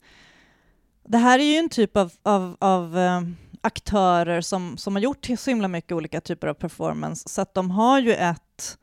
[1.04, 3.22] det här är ju en typ av, av, av eh,
[3.62, 7.72] aktörer som, som har gjort så himla mycket olika typer av performance, så att de
[7.72, 8.78] har ju ett,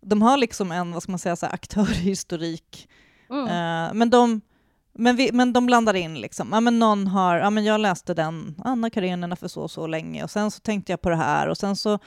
[0.00, 2.88] de har liksom en, vad ska man säga, så här, aktörhistorik
[3.30, 3.44] Mm.
[3.46, 4.40] Eh, men, de,
[4.92, 8.14] men, vi, men de blandar in liksom, ja, men någon har, ja, men jag läste
[8.14, 11.16] den, Anna Karenina för så och så länge och sen så tänkte jag på det
[11.16, 11.98] här och sen så,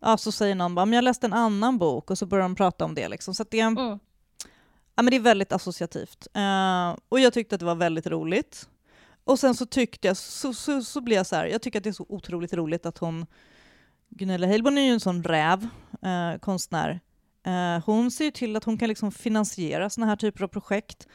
[0.00, 2.54] ja, så säger någon bara, men jag läste en annan bok och så börjar de
[2.54, 3.08] prata om det.
[3.08, 3.34] Liksom.
[3.34, 3.98] Så det, Mm.
[4.94, 6.26] ja, men det är väldigt associativt.
[6.34, 8.68] Eh, och jag tyckte att det var väldigt roligt.
[9.24, 11.84] Och sen så tyckte jag, så, så, så blir jag så här, jag tycker att
[11.84, 13.26] det är så otroligt roligt att hon,
[14.08, 15.68] Gunilla Heilborn är ju en sån räv,
[16.02, 17.00] eh, konstnär.
[17.46, 21.06] Eh, hon ser ju till att hon kan liksom finansiera såna här typer av projekt.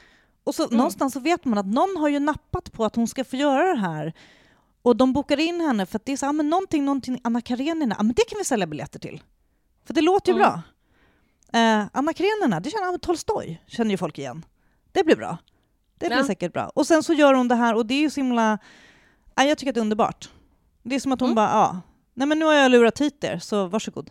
[0.45, 0.77] Och så Mm.
[0.77, 3.73] någonstans så vet man att någon har ju nappat på att hon ska få göra
[3.73, 4.13] det här.
[4.81, 7.41] Och de bokar in henne för att det är så, ah, men någonting, någonting, Anna
[7.41, 9.21] Karenina, ah, men det kan vi sälja biljetter till.
[9.85, 10.49] För det låter ju Mm.
[10.49, 10.61] bra.
[11.59, 14.45] Eh, Anna Karenina, det känner ah, Tolstoj, känner ju folk igen.
[14.91, 15.37] Det blir bra.
[15.97, 16.25] Det blir Ja.
[16.27, 16.71] säkert bra.
[16.75, 18.57] Och sen så gör hon det här och det är ju så himla...
[19.33, 20.29] Ah, jag tycker att det är underbart.
[20.83, 21.35] Det är som att hon Mm.
[21.35, 21.81] bara, ja,
[22.13, 24.09] nej men nu har jag lurat hit er, så varsågod.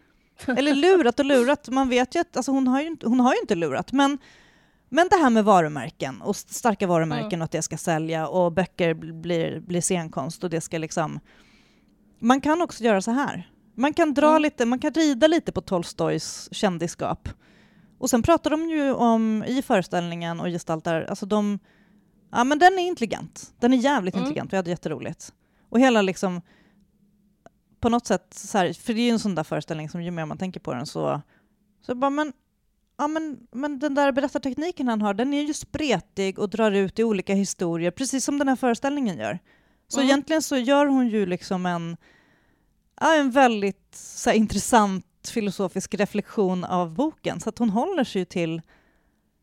[0.46, 3.34] Eller lurat och lurat, man vet ju att alltså hon, har ju inte, hon har
[3.34, 4.18] ju inte lurat, men,
[4.94, 7.40] men det här med varumärken och st- starka varumärken Mm.
[7.40, 11.20] och att det ska sälja och böcker bl- blir, blir scenkonst och det ska liksom...
[12.18, 13.50] Man kan också göra så här.
[13.74, 14.42] Man kan dra Mm.
[14.42, 17.28] lite, man kan rida lite på Tolstojs kändisskap.
[17.98, 21.58] Och sen pratar de ju om, i föreställningen och gestaltar, alltså de...
[22.32, 23.54] Ja men den är intelligent.
[23.60, 24.24] Den är jävligt Mm.
[24.24, 25.32] intelligent, vi hade jätteroligt.
[25.70, 26.40] Och hela liksom
[27.80, 30.10] på något sätt, så här, för det är ju en sån där föreställning som ju
[30.10, 31.20] mer man tänker på den så,
[31.86, 32.32] så bara men,
[32.96, 36.98] ja, men, men den där berättartekniken han har, den är ju spretig och drar ut
[36.98, 39.38] i olika historier, precis som den här föreställningen gör.
[39.88, 40.08] Så Mm.
[40.08, 41.96] egentligen så gör hon ju liksom en,
[43.00, 48.20] ja, en väldigt så här, intressant filosofisk reflektion av boken, så att hon håller sig
[48.20, 48.62] ju till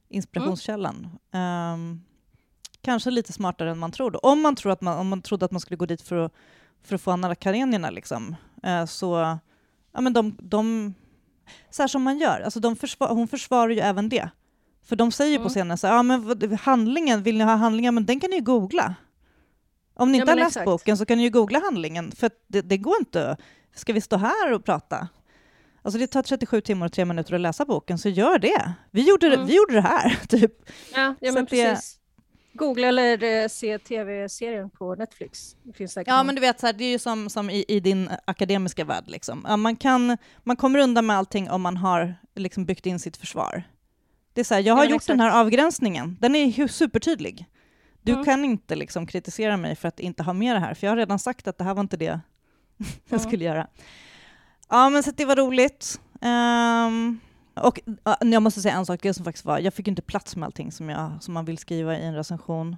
[0.09, 1.07] inspirationskällan.
[1.31, 2.01] Ehm,
[2.81, 4.19] kanske lite smartare än man tror då.
[4.19, 6.33] Om man, tror att man, om man trodde att man skulle gå dit för att,
[6.83, 9.37] för att få Anna Karenina, liksom, eh, så...
[9.93, 10.93] Ja, men de, de,
[11.69, 12.41] så här som man gör.
[12.41, 14.29] Alltså försvar, hon försvarar ju även det.
[14.85, 15.49] För de säger ju på Mm.
[15.49, 17.93] scenen så här, ja, men vad- handlingen, vill ni ha handlingen?
[17.95, 18.95] Men den kan ni ju googla.
[19.93, 20.65] Om ni Ja, inte har läst exakt.
[20.65, 23.37] boken så kan ni ju googla handlingen, för det, det går inte.
[23.75, 25.07] Ska vi stå här och prata?
[25.81, 28.73] Alltså det tar 37 timmar och tre minuter att läsa boken, så gör det.
[28.91, 29.47] Vi gjorde, Mm.
[29.47, 30.53] vi gjorde det här, typ.
[30.95, 31.97] Ja, ja Så men att det- precis.
[32.53, 35.55] Googla eller eh, se tv-serien på Netflix.
[35.63, 37.65] Det finns säkert Ja, men du vet, så här, det är ju som, som i,
[37.67, 39.03] i din akademiska värld.
[39.07, 39.45] Liksom.
[39.57, 43.63] Man, kan, man kommer undan med allting om man har liksom, byggt in sitt försvar.
[44.33, 47.45] Det är så här, jag har Ja, gjort den här avgränsningen, den är supertydlig.
[48.01, 48.25] Du Mm.
[48.25, 50.97] kan inte liksom, kritisera mig för att inte ha med det här, för jag har
[50.97, 52.05] redan sagt att det här var inte det
[52.77, 53.19] jag Mm.
[53.19, 53.67] skulle göra.
[54.69, 55.99] Ja, men så det var roligt.
[56.21, 57.19] Ehm,
[57.61, 60.35] och ja, jag måste säga en sak, det som faktiskt var, jag fick inte plats
[60.35, 62.77] med allting som, jag, som man vill skriva i en recension.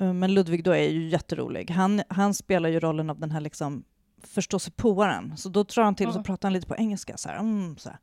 [0.00, 1.70] Eh, Men Ludvig då är ju jätterolig.
[1.70, 3.84] Han, han spelar ju rollen av den här liksom
[4.24, 5.36] förståsigpåaren.
[5.36, 7.16] Så då drar han till och så pratar han lite på engelska.
[7.16, 7.98] Så här, mm, så här,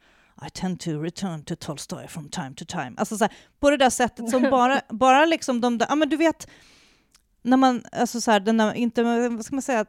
[0.47, 2.93] I tend to return to Tolstoy from time to time.
[2.97, 6.09] Alltså så här, på det där sättet som bara, bara liksom de där, ja men
[6.09, 6.47] du vet,
[7.41, 9.86] när man, alltså så här, den där, inte, vad ska man säga,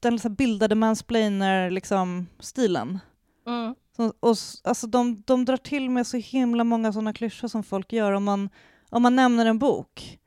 [0.00, 2.98] den liksom bildade mansplainer liksom stilen.
[3.46, 3.74] Mm.
[3.98, 7.92] Så, och, alltså de, de drar till med så himla många sådana klyschor som folk
[7.92, 8.50] gör om man,
[8.90, 10.18] om man nämner en bok.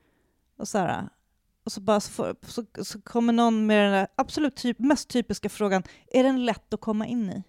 [0.57, 1.09] Och så, här,
[1.63, 5.09] och så, bara, så, får, så, så kommer någon med den där absolut typ, mest
[5.09, 7.43] typiska frågan, är den lätt att komma in i?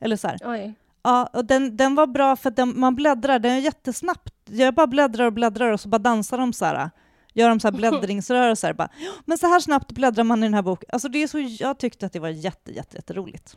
[0.00, 0.74] Eller så här, Oj.
[1.02, 4.34] Ja, och den, den var bra för att den, man bläddrar, den är jättesnabbt.
[4.44, 6.90] Jag bara bläddrar och bläddrar och så bara dansar de så här.
[7.32, 8.72] Gör de så här bläddringsrörelser.
[8.72, 8.88] Bara,
[9.24, 10.88] men så här snabbt bläddrar man i den här boken.
[10.92, 13.56] Alltså det är så, jag tyckte att det var jätte, jätte, jätteroligt.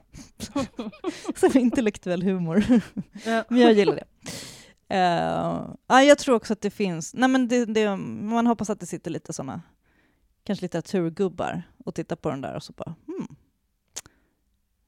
[1.36, 2.64] Som intellektuell humor.
[3.26, 3.44] Ja.
[3.50, 4.06] men jag gillar det.
[4.94, 8.80] Uh, ja, jag tror också att det finns, nej men det, det, man hoppas att
[8.80, 9.62] det sitter lite såna
[10.44, 13.36] kanske litteraturgubbar och tittar på den där och så bara hmm,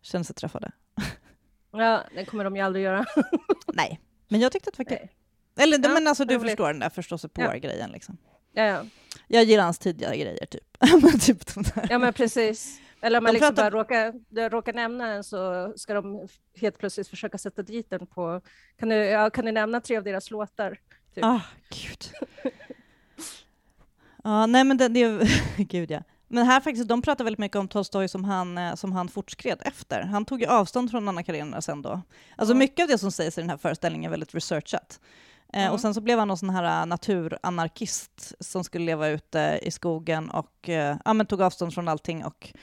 [0.02, 0.72] känner sig träffade.
[1.72, 3.06] ja, det kommer de ju aldrig göra.
[3.74, 5.08] Nej, men jag tyckte att det var kul.
[5.58, 8.18] Eller Ja, men alltså du förstår den där förståsigpå-grejen liksom.
[8.56, 8.86] Ja, ja.
[9.28, 10.78] Jag gillar hans tidigare grejer typ.
[11.22, 11.88] Typ de där.
[11.90, 12.80] ja, men precis.
[13.02, 16.28] Eller om man De liksom pratar- bara råkar, råkar nämna den så ska de
[16.58, 18.42] helt plötsligt försöka sätta dit den på...
[18.80, 20.80] Kan du, ja, kan du nämna tre av deras låtar?
[21.16, 21.24] Typ.
[21.26, 22.12] Ah, gud.
[24.24, 25.28] Ja, nej men det, det
[25.58, 26.02] gud ja.
[26.28, 29.62] Men här faktiskt, de pratar väldigt mycket om Tolstoj som han, eh, som han fortskred
[29.66, 30.02] efter.
[30.02, 32.02] Han tog ju avstånd från Anna Karenina sen då.
[32.36, 35.00] Alltså mycket av det som sägs i den här föreställningen är väldigt researchat.
[35.56, 35.74] Eh, Mm.
[35.74, 39.72] Och sen så blev han någon sån här eh, naturanarkist som skulle leva ute i
[39.72, 42.54] skogen och eh, ja, men tog avstånd från allting och,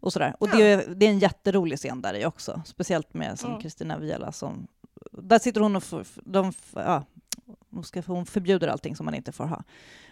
[0.00, 0.36] och sådär.
[0.40, 3.62] Och det, är- det är en jätterolig scen där i också, speciellt med som Mm.
[3.62, 4.66] Kristina Viela som...
[5.12, 7.04] Där sitter hon och f- f- de, ja,
[8.06, 9.62] hon, förbjuder allting som man inte får ha.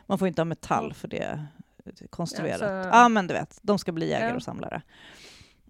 [0.07, 1.47] Man får inte ha metall för det är
[2.11, 2.61] konstruerat.
[2.61, 4.36] Ja, Ja, så- men du vet, de ska bli jägare Ja.
[4.36, 4.82] och samlare.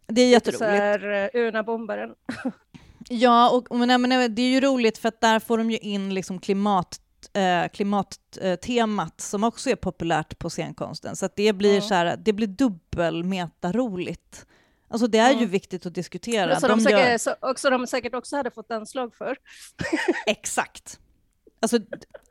[0.06, 0.82] Det är Lite så jätteroligt.
[1.04, 2.14] här uh, Una-bombaren.
[3.09, 5.78] Ja, och, men, nej, men det är ju roligt för att där får de ju
[5.78, 7.00] in liksom klimat
[7.32, 11.16] eh, klimattemat som också är populärt på scenkonsten.
[11.16, 11.80] Så det blir Ja.
[11.80, 14.46] så här, det blir dubbel metaroligt.
[14.90, 15.40] Alltså det är Ja.
[15.40, 16.61] ju viktigt att diskutera.
[16.61, 19.36] Så de, De gör- säkert, så också, de säkert också hade fått anslag för.
[20.26, 21.00] Exakt.
[21.61, 21.78] Alltså,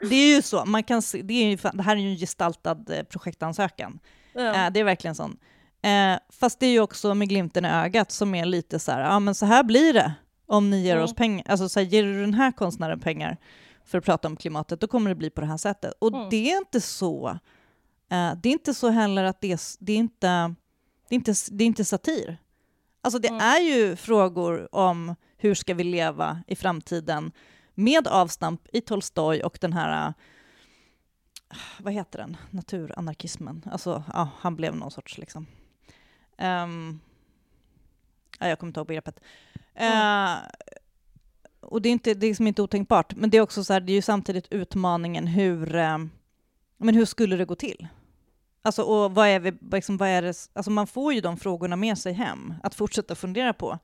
[0.10, 2.16] det är ju så, man kan se, det, är ju, det här är ju en
[2.18, 4.00] gestaltad eh, projektansökan.
[4.34, 4.42] Ja.
[4.66, 5.38] Eh, det är verkligen sån.
[5.82, 9.02] Eh, fast det är ju också med glimten i ögat som är lite så här,
[9.02, 10.14] ja men så här blir det
[10.48, 11.04] om ni ger Mm.
[11.04, 11.44] oss pengar.
[11.50, 13.38] Alltså så här, ger du den här konstnären pengar
[13.86, 15.94] för att prata om klimatet, då kommer det bli på det här sättet.
[16.00, 16.30] Och Mm.
[16.30, 17.28] det är inte så.
[18.10, 20.56] Eh, det är inte så heller att det är, det är inte,
[21.10, 22.38] det är inte, det är inte satir.
[23.02, 23.42] Alltså det Mm.
[23.42, 27.32] är ju frågor om hur ska vi leva i framtiden
[27.76, 30.14] med avstamp i Tolstoj och den här, eh,
[31.80, 33.64] vad heter den, naturanarkismen.
[33.72, 35.46] Alltså, ja, han blev någon sorts liksom.
[36.38, 37.00] Ehm,
[38.38, 39.20] ja, jag kommer inte ihåg begreppet.
[39.74, 40.34] Eh,
[41.60, 43.80] och det är, inte, det är liksom inte otänkbart, men det är också så här,
[43.80, 45.98] det är ju samtidigt utmaningen hur, eh,
[46.78, 47.88] men hur skulle det gå till?
[48.62, 51.76] Alltså, och vad är, vi, liksom, vad är det, alltså man får ju de frågorna
[51.76, 53.80] med sig hem, att fortsätta fundera på.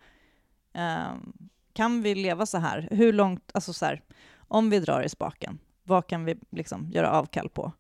[0.74, 1.34] Ehm,
[1.74, 2.88] kan vi leva så här?
[2.92, 4.02] Hur långt, alltså så här,
[4.36, 7.72] om vi drar i spaken, vad kan vi liksom göra avkall på?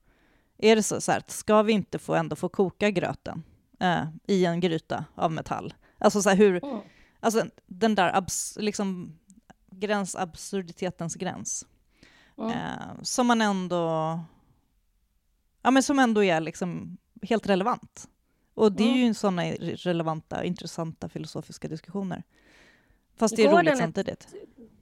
[0.57, 3.43] Är det så, så här, ska vi inte få ändå få koka gröten
[3.79, 5.73] eh, i en gryta av metall?
[6.03, 6.79] Alltså så hur, Mm.
[7.19, 9.19] alltså den där abs, liksom,
[9.71, 11.65] gräns, absurditetens gräns.
[12.37, 12.51] Mm.
[12.51, 14.19] Eh, som man ändå,
[15.61, 18.09] ja men som ändå är liksom helt relevant.
[18.53, 18.99] Och det är Mm.
[18.99, 19.43] ju sådana
[19.75, 22.23] relevanta, intressanta filosofiska diskussioner.
[23.17, 24.27] Fast det är Går roligt den samtidigt.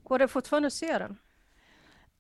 [0.03, 1.17] Går det fortfarande att se den?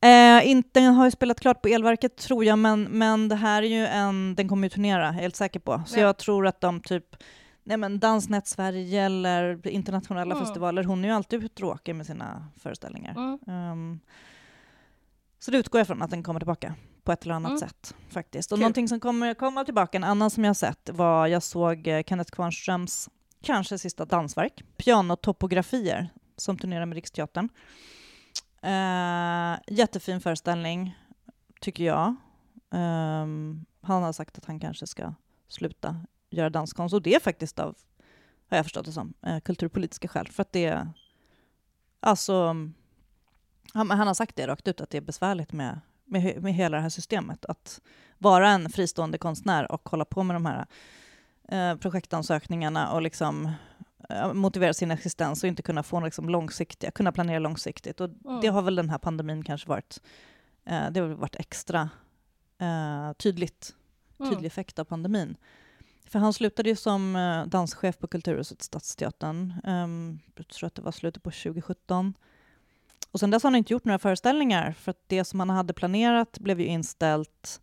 [0.03, 3.67] Eh, inte har ju spelat klart på Elverket tror jag, men, men det här är
[3.67, 5.83] ju en, den kommer ju turnera, jag är helt säker på.
[5.87, 6.03] Så Ja.
[6.03, 7.15] jag tror att de typ,
[7.63, 10.45] nej men Dansnät Sverige eller internationella Mm.
[10.45, 13.11] festivaler, hon är ju alltid ute och åker med sina föreställningar.
[13.11, 13.39] Mm.
[13.47, 13.99] Ehm,
[15.39, 17.59] så det utgår jag från att den kommer tillbaka på ett eller annat Mm.
[17.59, 18.51] sätt faktiskt.
[18.51, 18.61] Och Kul.
[18.61, 22.31] någonting som kommer komma tillbaka, en annan som jag sett var, jag såg eh, Kenneth
[22.31, 23.09] Kvarnströms
[23.43, 27.49] kanske sista dansverk, Pianotopografier, som turnerar med Riksteatern.
[28.65, 30.97] Uh, jättefin föreställning,
[31.61, 32.15] tycker jag.
[32.73, 35.13] Ehm, han har sagt att han kanske ska
[35.47, 35.95] sluta
[36.31, 37.77] göra danskonst, och det är faktiskt av,
[38.49, 40.27] har jag förstått det som, eh, kulturpolitiska skäl.
[40.27, 40.87] För att det är,
[41.99, 42.45] alltså,
[43.73, 46.77] han, han har sagt det rakt ut, att det är besvärligt med, med, med hela
[46.77, 47.45] det här systemet.
[47.45, 47.81] Att
[48.17, 50.65] vara en fristående konstnär och hålla på med de här
[51.47, 53.51] eh, projektansökningarna och liksom
[54.09, 58.01] eh, motivera sin existens och inte kunna få liksom långsiktiga, kunna planera långsiktigt.
[58.01, 58.41] Och Mm.
[58.41, 60.01] det har väl den här pandemin kanske varit,
[60.65, 61.89] eh, det har varit extra
[63.17, 63.75] tydligt,
[64.19, 64.31] Mm.
[64.31, 65.35] tydlig effekt av pandemin.
[66.11, 70.81] För han slutade ju som eh, danschef på Kulturhuset Stadsteatern, um, jag tror att det
[70.81, 72.13] var slutet på 2017.
[73.11, 75.73] Och sen dess har han inte gjort några föreställningar, för att det som han hade
[75.73, 77.61] planerat blev ju inställt.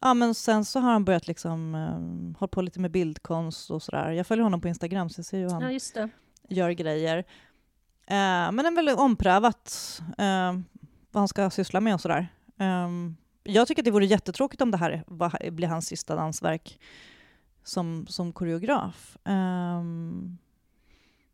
[0.00, 3.82] Ja, men sen så har han börjat liksom, um, hålla på lite med bildkonst och
[3.82, 4.10] sådär.
[4.10, 6.08] Jag följer honom på Instagram, så jag ser ju hur han Ja,
[6.48, 7.18] gör grejer.
[8.06, 10.52] Eh, men det är väldigt omprövat eh,
[11.10, 12.28] vad han ska syssla med och sådär.
[12.58, 12.88] Eh,
[13.42, 16.78] jag tycker att det vore jättetråkigt om det här var, blir hans sista dansverk
[17.64, 19.16] som, som koreograf.
[19.24, 19.82] Eh,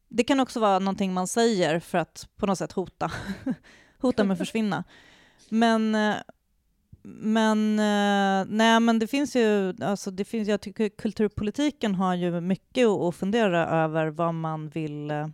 [0.08, 3.10] Det kan också vara någonting man säger för att på något sätt hota,
[3.98, 4.84] hota med att försvinna.
[5.48, 6.16] Men, eh,
[7.08, 12.40] men, eh, nej, men det finns ju, alltså det finns, jag tycker kulturpolitiken har ju
[12.40, 15.28] mycket att fundera över vad man vill, eh,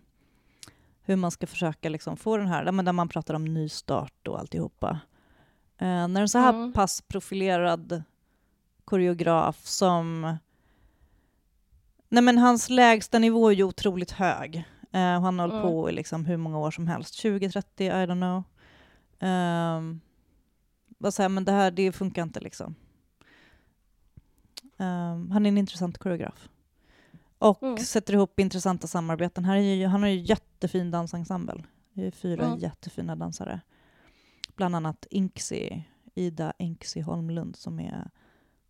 [1.03, 5.01] hur man ska försöka liksom få den här, där man pratar om nystart och alltihopa.
[5.79, 6.73] när en så här mm.
[6.73, 8.03] pass profilerad
[8.85, 10.37] koreograf som
[12.13, 14.57] Nej men hans lägsta nivå är ju otroligt hög.
[14.95, 15.63] Uh, han har hållit mm.
[15.63, 17.15] på i liksom hur många år som helst.
[17.15, 18.43] 20, 30, I don't know.
[19.31, 20.01] Um,
[20.99, 22.75] vad säger men det här det funkar inte liksom.
[24.77, 26.49] Um, han är en intressant koreograf.
[27.39, 27.77] Och mm.
[27.79, 29.45] sätter ihop intressanta samarbeten.
[29.45, 31.65] Här är ju, han har ju jättefin dansensemble.
[31.93, 32.59] Det är fyra mm.
[32.59, 33.61] jättefina dansare.
[34.57, 35.85] Bland annat Inksi,
[36.15, 38.11] Ida Inksi Holmlund som är,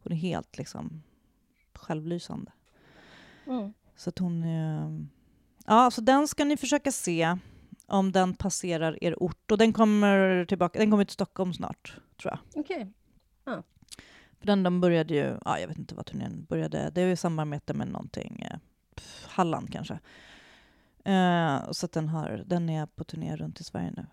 [0.03, 1.03] hon är helt liksom
[1.75, 2.53] självlysande.
[3.47, 3.73] Mm.
[3.97, 4.45] Så att hon...
[5.67, 7.37] Ja, så den ska ni försöka se
[7.87, 9.51] om den passerar er ort.
[9.51, 12.39] Och den kommer tillbaka, den kommer till Stockholm snart, tror jag.
[12.63, 12.77] Okej.
[12.77, 12.93] Okay.
[13.45, 13.63] Ja.
[14.39, 17.17] För den de började ju, ja, jag vet inte vad turnén började, det är i
[17.17, 18.59] samarbete med någonting, eh,
[19.27, 19.99] Halland kanske.
[21.09, 24.07] Uh, så den, har, den är på turné runt i Sverige nu.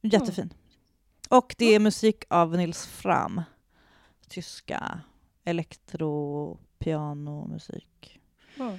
[0.00, 0.44] Jättefin.
[0.44, 1.38] Mm.
[1.38, 3.42] Och det är musik av Nils Fram.
[4.28, 5.00] Tyska
[5.44, 8.20] elektro, pianomusik.
[8.56, 8.78] Mm.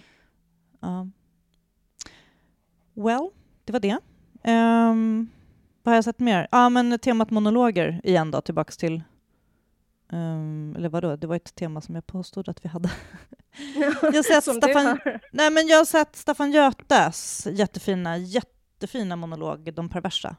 [0.83, 1.07] Uh.
[2.93, 3.29] Well,
[3.65, 3.97] det var det.
[4.43, 5.29] Um,
[5.83, 6.39] vad har jag sett mer?
[6.41, 9.03] Ja, ah, men temat monologer igen då, tillbaks till...
[10.11, 12.91] Um, eller vadå, det var ett tema som jag påstod att vi hade.
[13.75, 14.99] jag, har sett Staffan,
[15.31, 20.35] nej, men jag har sett Staffan Götes jättefina, jättefina monolog, De perversa.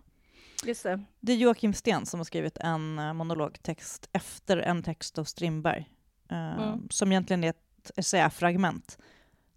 [0.65, 1.05] Just det.
[1.21, 5.91] det är Joakim Sten som har skrivit en eh, monologtext efter en text av Strindberg,
[6.33, 6.89] uh, mm.
[6.91, 8.99] som egentligen är ett essäfragment,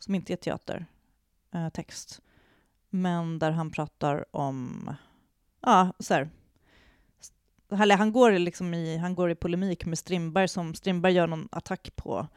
[0.04, 2.20] som inte är teatertext.
[2.20, 2.26] Uh,
[2.90, 4.90] men där han pratar om,
[5.62, 6.30] ja, så här,
[7.98, 11.96] han går, liksom i, han går i polemik med Strindberg, som Strindberg gör någon attack
[11.96, 12.28] på,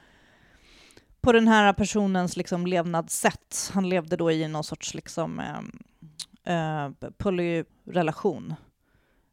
[1.20, 3.70] på den här personens liksom levnadssätt.
[3.72, 8.54] Han levde då i någon sorts liksom, eh, eh, polyrelation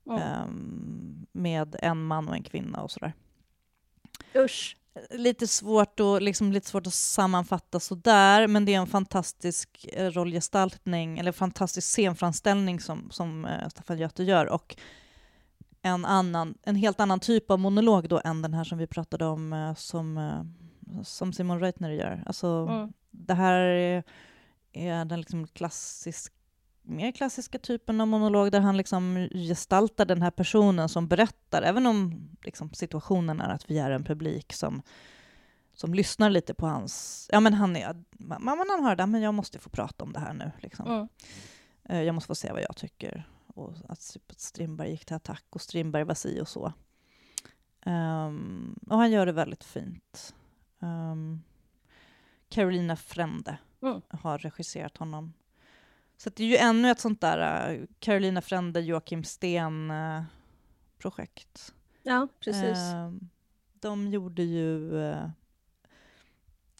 [0.07, 0.21] mm.
[0.21, 0.45] eh,
[1.31, 3.13] med en man och en kvinna och sådär.
[4.35, 4.77] Usch
[5.09, 10.11] lite svårt, och, liksom lite svårt att sammanfatta sådär, men det är en fantastisk eh,
[10.11, 14.45] rollgestaltning, eller fantastisk scenframställning som, som uh, Staffan Göte gör.
[14.45, 14.75] Och
[15.81, 19.25] en, annan, en helt annan typ av monolog då än den här som vi pratade
[19.25, 20.43] om uh, som,
[21.03, 22.23] som Simon Reutner gör.
[22.25, 22.93] Alltså, mm.
[23.11, 24.03] Det här är,
[24.73, 26.35] är den liksom klassiska
[26.91, 31.85] mer klassiska typen av monolog där han liksom gestaltar den här personen som berättar, även
[31.87, 34.81] om liksom situationen är att vi är en publik som,
[35.73, 37.27] som lyssnar lite på hans...
[37.31, 40.19] Ja, men han, är, man, man hör det, men jag måste få prata om det
[40.19, 40.51] här nu.
[40.59, 40.85] Liksom.
[40.85, 42.05] Mm.
[42.05, 43.27] Jag måste få se vad jag tycker.
[43.47, 46.73] Och att Strindberg gick till attack och Strindberg var si och så.
[47.85, 50.35] Um, och han gör det väldigt fint.
[50.79, 51.43] Um,
[52.49, 54.01] Carolina Frände mm.
[54.09, 55.33] har regisserat honom.
[56.21, 60.13] Så det är ju ännu ett sånt där uh, Carolina Frände, Joakim Sten-projekt.
[61.73, 62.77] Uh, ja, precis.
[62.77, 63.13] Uh,
[63.73, 65.29] de gjorde ju uh,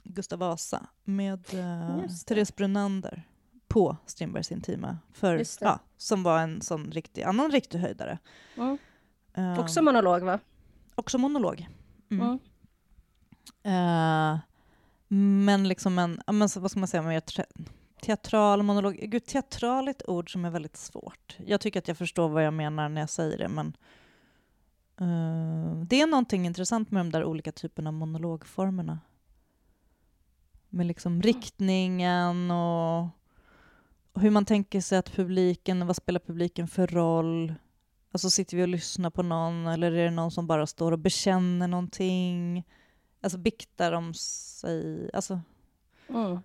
[0.04, 3.24] Gustav Vasa med uh, Therese Brunander
[3.68, 8.18] på Strindbergs Intima, för, ja, som var en sån riktig, annan riktig höjdare.
[8.56, 8.78] Mm.
[9.60, 10.40] också monolog, va?
[10.96, 11.68] Också monolog.
[12.12, 12.40] Mm.
[13.64, 14.40] Mm.
[15.46, 17.20] men liksom en, men, vad ska man säga, mer
[18.02, 18.96] Teatral monolog.
[19.02, 21.38] Gud, teatral är ett ord som är väldigt svårt.
[21.46, 23.68] Jag tycker att jag förstår vad jag menar när jag säger det, men
[25.02, 29.00] uh, det är någonting intressant med de där olika typerna av monologformerna.
[30.70, 33.02] Med liksom riktningen och,
[34.14, 37.54] och hur man tänker sig att publiken, vad spelar publiken för roll?
[38.12, 41.00] Alltså sitter vi och lyssnar på någon eller är det någon som bara står och
[41.00, 42.64] bekänner någonting?
[43.22, 45.10] Alltså biktar om sig?
[45.14, 45.42] Alltså,
[46.10, 46.40] mm.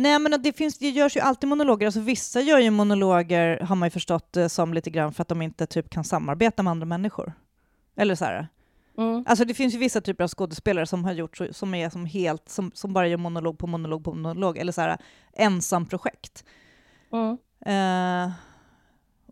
[0.00, 3.76] Nej men det, finns, det görs ju alltid monologer, alltså vissa gör ju monologer, har
[3.76, 6.70] man ju förstått eh, som lite grann för att de inte typ kan samarbeta med
[6.70, 7.32] andra människor.
[7.96, 8.48] Eller så här.
[8.98, 9.24] Mm.
[9.28, 12.06] Alltså det finns ju vissa typer av skådespelare som har gjort så, som är som
[12.06, 14.98] helt, som, som bara gör monolog på monolog på monolog, eller så här
[15.32, 16.44] ensamprojekt.
[17.12, 17.38] Mm.
[17.66, 18.32] Uh,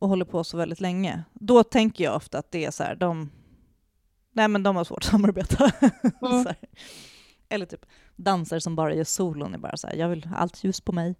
[0.00, 1.22] och håller på så väldigt länge.
[1.32, 3.30] Då tänker jag ofta att det är så här, de,
[4.32, 5.70] nej men de har svårt att samarbeta.
[6.22, 6.46] Mm.
[7.48, 7.86] Eller typ
[8.18, 10.92] dansare som bara gör solon är bara så här, jag vill ha allt ljus på
[10.92, 11.10] mig.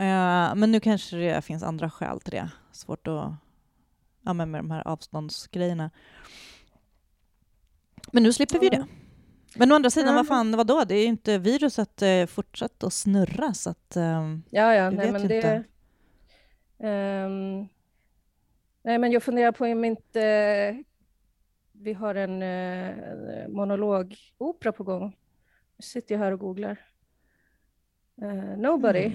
[0.00, 2.50] Uh, men nu kanske det finns andra skäl till det.
[2.72, 3.32] Svårt att,
[4.22, 5.90] ja men med de här avståndsgrejerna.
[8.12, 8.86] Men nu slipper vi det.
[9.56, 10.14] Men å andra sidan, Ja.
[10.14, 10.84] vad fan, vadå?
[10.84, 13.96] Det är ju inte viruset eh, fortsatt att snurra, så att...
[13.96, 15.64] ehm, Ja, ja, nej men det...
[16.78, 17.68] Ehm,
[18.82, 20.84] nej, men jag funderar på om inte
[21.72, 25.16] vi har en uh, monologopera på gång.
[25.78, 26.76] Sitter jag här och googlar.
[28.22, 29.12] Eh, Nobody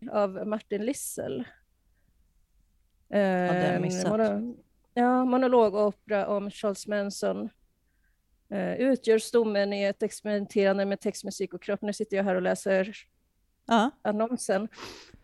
[0.00, 0.14] Mm.
[0.14, 1.44] av Martin Lissel.
[3.08, 3.20] jag
[3.74, 4.12] En missat.
[4.12, 4.56] mono-
[4.94, 7.48] ja, monologopera om Charles Manson.
[8.52, 11.82] Uh, utgör stommen i ett experimenterande med textmusik och kropp.
[11.82, 12.96] Nu sitter jag här och läser
[13.66, 13.90] Ja.
[14.02, 14.68] annonsen.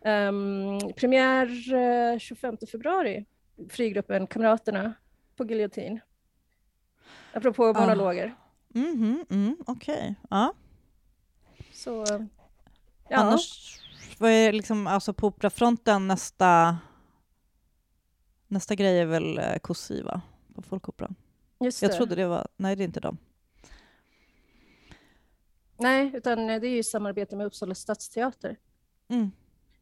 [0.01, 3.25] Um, premiär eh, 25 februari,
[3.69, 4.93] frigruppen Kamraterna
[5.35, 5.99] på Giljotin.
[7.33, 7.73] Apropå Ah.
[7.85, 8.35] monologer.
[8.67, 10.15] Mhm, mm, Okej.
[10.29, 10.53] Ja.
[11.73, 12.21] Så, eh,
[13.09, 13.79] ja, Annars,
[14.17, 16.77] vad är liksom, alltså på operafronten nästa...
[18.47, 20.21] Nästa grej är väl eh, Kossi, va?
[20.55, 21.15] På Folkoperan.
[21.59, 21.95] just Jag det.
[21.97, 22.47] trodde det var...
[22.57, 23.17] Nej, det är inte dem.
[25.77, 28.57] Nej, utan eh, det är ju samarbete med Uppsala stadsteater.
[29.07, 29.31] Mm.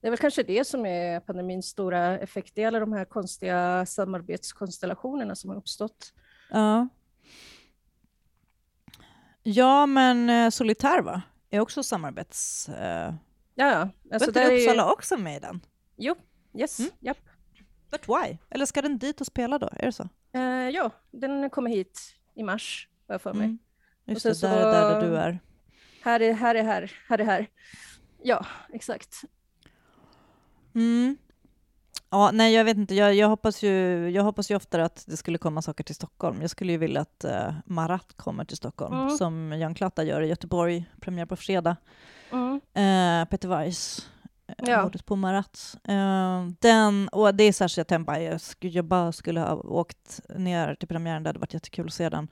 [0.01, 3.05] Det är väl kanske det som är pandemins stora effekt, det är alla de här
[3.05, 6.13] konstiga samarbetskonstellationerna som har uppstått.
[6.49, 6.87] Ja.
[9.43, 11.21] Ja, men Solitär, va?
[11.53, 12.69] Är också samarbets...
[12.69, 13.13] Eh,
[13.55, 13.89] Ja, ja.
[14.03, 15.61] var Alltså inte där är ju- Uppsala också med i den?
[15.95, 16.15] Jo,
[16.53, 16.91] yes, Mm.
[16.99, 17.17] japp.
[17.91, 18.37] But why?
[18.49, 19.69] Eller ska den dit och spela då?
[19.73, 20.09] Är det så?
[20.33, 23.45] Eh, ja, den kommer hit i mars, har jag för mig.
[23.45, 23.59] Mm.
[24.05, 25.39] Just Och det, där, så- där, där du är.
[26.03, 27.47] Här är här, är här, här är här.
[28.23, 29.21] Ja, exakt.
[30.75, 31.17] Mm.
[32.09, 32.95] Ja, nej, jag vet inte.
[32.95, 36.41] Jag, jag, hoppas ju, jag hoppas ju oftare att det skulle komma saker till Stockholm.
[36.41, 39.17] Jag skulle ju vilja att uh, Marat kommer till Stockholm, Mm.
[39.17, 41.75] som Jan Klata gör i Göteborg, premiär på fredag.
[42.31, 42.61] Mm.
[42.73, 44.09] Eh, Peter Weiss,
[44.47, 44.83] eh, Ja.
[44.83, 45.75] mordet på Marat.
[45.83, 49.53] Eh, den, och det är särskilt jag tänkte bara, jag, sk- jag bara skulle ha
[49.55, 52.27] åkt ner till premiären, det hade varit jättekul att se den.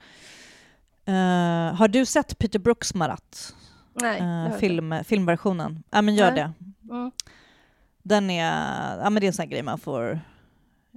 [1.76, 3.54] Har du sett Peter Brooks Marat?
[3.94, 5.82] Nej, film, filmversionen?
[5.90, 6.34] Ja, men gör Nej.
[6.34, 6.52] det.
[6.94, 7.10] Mm.
[8.02, 10.20] Den är, ja men det är en sån här grej man får...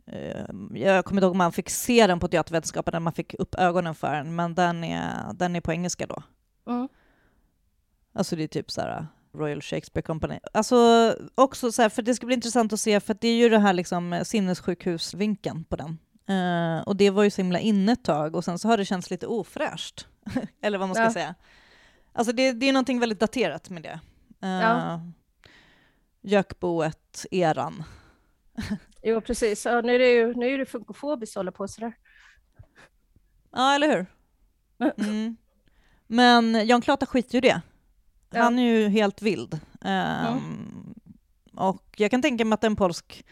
[0.05, 3.33] eh, jag kommer inte ihåg om man fick se den på teatervetenskapen, eller man fick
[3.39, 6.23] upp ögonen för den, men den är, den är på engelska då.
[6.67, 6.89] Mm.
[8.15, 10.39] Alltså det är typ så här Royal Shakespeare Company.
[10.53, 10.75] Alltså
[11.35, 13.59] också så här, för det ska bli intressant att se, för det är ju det
[13.59, 15.97] här liksom sinnessjukhusvinkeln på den.
[16.27, 18.85] Eh, och det var ju så himla inne ett tag, och sen så har det
[18.85, 20.07] känts lite ofräscht.
[20.61, 21.13] Eller vad man ska Ja.
[21.13, 21.35] säga.
[22.13, 23.99] Alltså det, det är någonting väldigt daterat med det.
[24.47, 25.01] Uh, Ja.
[26.23, 27.83] Jökboet-eran.
[29.03, 29.65] Jo, precis.
[29.65, 31.93] Ja, nu är det ju nu är det funkofobiskt att hålla på sådär.
[33.51, 34.05] Ja, eller hur?
[34.97, 35.37] Mm.
[36.07, 37.61] Men Jan Klata skiter ju det.
[38.33, 39.59] Han är ju helt vild.
[39.81, 40.93] Ehm,
[41.53, 43.25] Och jag kan tänka mig att en polsk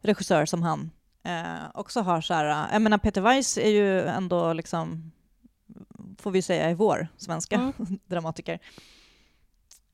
[0.00, 0.90] regissör som han
[1.22, 2.68] eh, också har så här...
[2.72, 5.12] Jag menar, Peter Weiss är ju ändå liksom,
[6.18, 7.72] får vi säga, är vår svenska Mm.
[8.06, 8.58] dramatiker.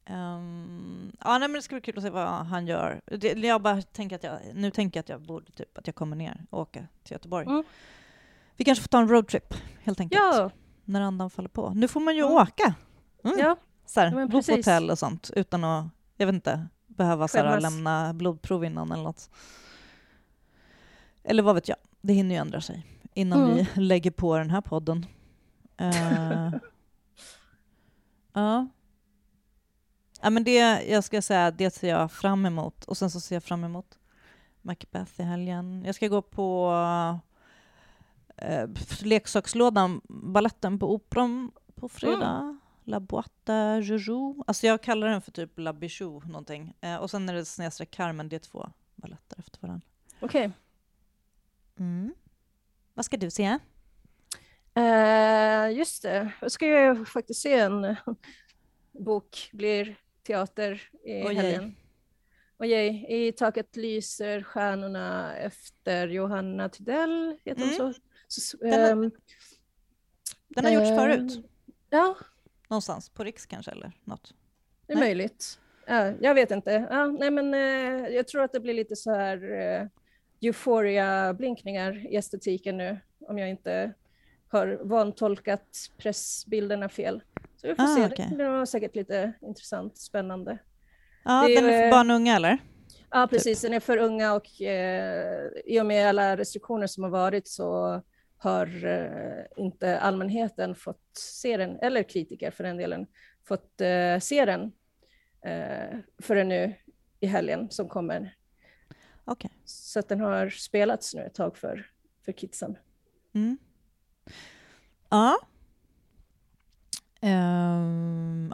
[0.06, 3.00] Ehm, ja, nej, men det ska bli kul att se vad han gör.
[3.06, 5.94] Det, jag bara tänker att jag, nu tänker jag att jag borde typ att jag
[5.96, 7.46] kommer ner och åker till Göteborg.
[7.46, 7.64] Mm.
[8.56, 10.50] Vi kanske får ta en roadtrip helt enkelt Ja,
[10.84, 11.70] när andan faller på.
[11.74, 12.34] Nu får man ju Mm.
[12.34, 12.74] åka.
[13.24, 13.38] Mm.
[13.38, 15.86] ja, Så här, Ja, bo på hotell och sånt utan att,
[16.16, 19.30] jag vet inte, behöva så här, lämna blodprov innan eller något.
[21.24, 23.54] Eller vad vet jag, det hinner ju ändra sig innan Mm.
[23.74, 25.06] vi lägger på den här podden.
[25.76, 26.50] Eh,
[28.32, 28.66] ja.
[30.24, 32.84] Ja, men det jag ska säga, det ser jag fram emot.
[32.84, 33.98] Och sen så ser jag fram emot
[34.62, 35.82] Macbeth i helgen.
[35.86, 36.72] Jag ska gå på
[38.36, 38.68] eh,
[39.02, 42.58] leksakslådan, balletten på Operan på fredag.
[42.84, 44.44] La Boîte Joujou.
[44.46, 46.74] Alltså jag kallar den för typ La Bijou någonting.
[46.80, 49.86] Eh, och sen är det snedstreck Carmen, det är två balletter efter varandra.
[50.20, 50.50] okej.
[51.78, 52.14] Mm.
[52.94, 53.58] Vad ska du se?
[54.74, 57.96] Eh, just det, jag ska ju faktiskt se en
[58.92, 59.96] bok, blir
[60.26, 61.34] teater i Ojej.
[61.34, 61.76] helgen.
[62.58, 67.92] Ojej, I taket lyser stjärnorna efter Johanna Tidell, heter hon Mm.
[67.94, 68.00] så?
[68.28, 69.10] så Den har- ehm,
[70.48, 71.44] Den har gjorts eh, förut.
[71.90, 72.16] Ja,
[72.68, 74.34] Någonstans på Riks kanske eller något.
[74.86, 75.04] det är Nej.
[75.04, 75.58] möjligt.
[75.86, 76.86] Ja, jag vet inte.
[76.90, 79.86] Ja, nej, men, eh, jag tror att det blir lite så här eh,
[80.40, 83.92] euphoria-blinkningar i estetiken nu, om jag inte
[84.48, 87.22] har vantolkat pressbilderna fel.
[87.64, 88.06] Så vi får Ah, se.
[88.06, 88.28] okej.
[88.38, 90.58] Det var säkert lite intressant, spännande.
[91.24, 92.58] Ja, Det den är för barn och unga eller?
[93.10, 93.60] Ja, precis.
[93.62, 98.00] Den är för unga och eh, i och med alla restriktioner som har varit så
[98.38, 103.06] har eh, inte allmänheten fått se den, eller kritiker för den delen,
[103.48, 104.72] fått eh, se den
[105.44, 106.74] eh, förrän nu
[107.20, 108.36] i helgen som kommer.
[109.24, 109.50] Okej.
[109.64, 111.90] Så att den har spelats nu ett tag för,
[112.24, 112.78] för kidsen.
[113.34, 113.58] Mm.
[115.08, 115.38] Ja.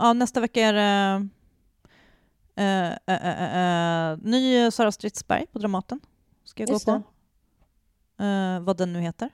[0.01, 1.29] Ja, nästa vecka är det
[2.57, 6.01] eh, eh, eh, ny Sara Stridsberg på Dramaten.
[6.45, 7.03] Ska jag Just gå
[8.17, 8.25] på.
[8.25, 9.31] Eh, vad den nu heter.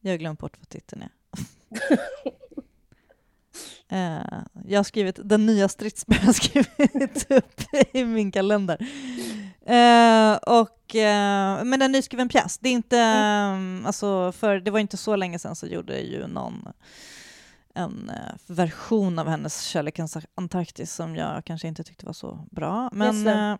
[0.00, 1.10] Jag har glömt bort vad titeln är.
[3.88, 7.60] Eh, jag har skrivit den nya Stridsberg har skrivit upp
[7.92, 8.78] i min kalender.
[9.66, 12.58] Eh, och, eh, men en nyskriven pjäs.
[12.58, 16.26] Det, är inte, eh, alltså, för det var inte så länge sedan så gjorde ju
[16.26, 16.68] någon
[17.74, 22.90] en eh, version av hennes Kärlekens Antarktis som jag kanske inte tyckte var så bra.
[22.92, 23.32] Men det.
[23.32, 23.56] eh,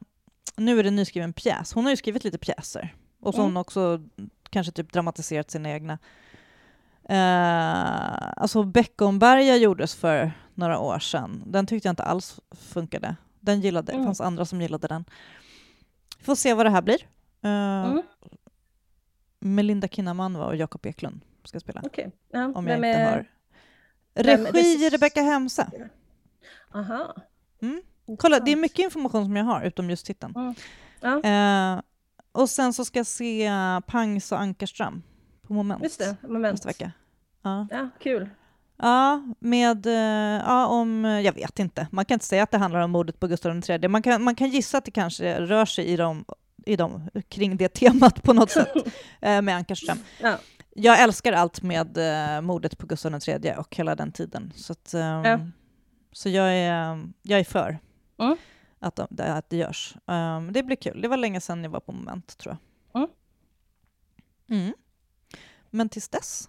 [0.56, 1.72] nu är det en nyskriven pjäs.
[1.72, 2.94] Hon har ju skrivit lite pjäser.
[3.20, 3.52] Och så Mm.
[3.52, 4.00] hon också
[4.50, 5.98] kanske typ dramatiserat sina egna.
[7.04, 11.42] Eh, alltså Beckomberga gjordes för några år sedan.
[11.46, 13.16] Den tyckte jag inte alls funkade.
[13.40, 14.04] Den gillade, det Mm.
[14.06, 15.04] fanns andra som gillade den.
[16.18, 17.02] Vi får se vad det här blir.
[17.42, 18.02] Eh, Mm.
[19.40, 22.10] Melinda Kinnaman och Jakob Eklund ska spela, Okej.
[22.32, 23.26] Ja, om jag inte är- har...
[24.14, 25.70] Regi Rebecca Hemse.
[26.74, 27.14] Aha.
[27.62, 27.82] Mm.
[28.18, 30.34] Kolla, det är mycket information som jag har, utom just titeln.
[30.36, 30.54] Mm.
[31.00, 31.22] Ja.
[31.74, 31.80] Eh,
[32.32, 33.50] och sen så ska jag se
[33.86, 35.02] Pangs och Ankarström
[35.46, 36.52] på Moment Just det, moment.
[36.52, 36.92] nästa vecka.
[37.42, 37.66] Ja.
[37.70, 38.28] Ja, kul.
[38.76, 41.86] Ja, med, eh, ja, om, jag vet inte.
[41.90, 43.88] Man kan inte säga att det handlar om mordet på Gustav III.
[43.88, 46.24] Man kan, man kan gissa att det kanske rör sig i dem,
[46.66, 48.68] i dem, kring det temat på något sätt
[49.20, 49.98] eh, med Ankarström.
[50.20, 50.38] Ja.
[50.74, 54.52] Jag älskar allt med eh, mordet på Gustav III och hela den tiden.
[54.56, 55.40] Så, att, ehm, Ja.
[56.12, 57.78] så jag, är, jag är för
[58.18, 58.36] Mm.
[58.78, 59.94] att, de, att det görs.
[60.06, 61.00] Ehm, det blir kul.
[61.00, 62.56] Det var länge sedan jag var på Moment, tror
[62.92, 63.02] jag.
[63.02, 63.08] Mm.
[64.50, 64.74] Mm.
[65.70, 66.48] Men tills dess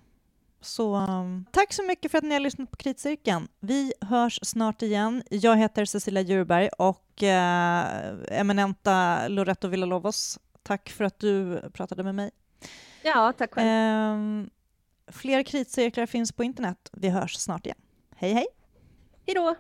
[0.61, 3.47] så um, tack så mycket för att ni har lyssnat på Kritcirkeln.
[3.59, 5.24] Vi hörs snart igen.
[5.30, 10.39] Jag heter Cecilia Djurberg och eh, eminenta Loretto Villalovos.
[10.63, 12.32] Tack för att du pratade med mig.
[13.03, 13.67] Ja, tack själv.
[13.67, 14.49] Ehm,
[15.07, 16.89] fler kritcirklar finns på internet.
[16.93, 17.77] Vi hörs snart igen.
[18.15, 18.45] Hej hej!
[19.25, 19.55] Hej då!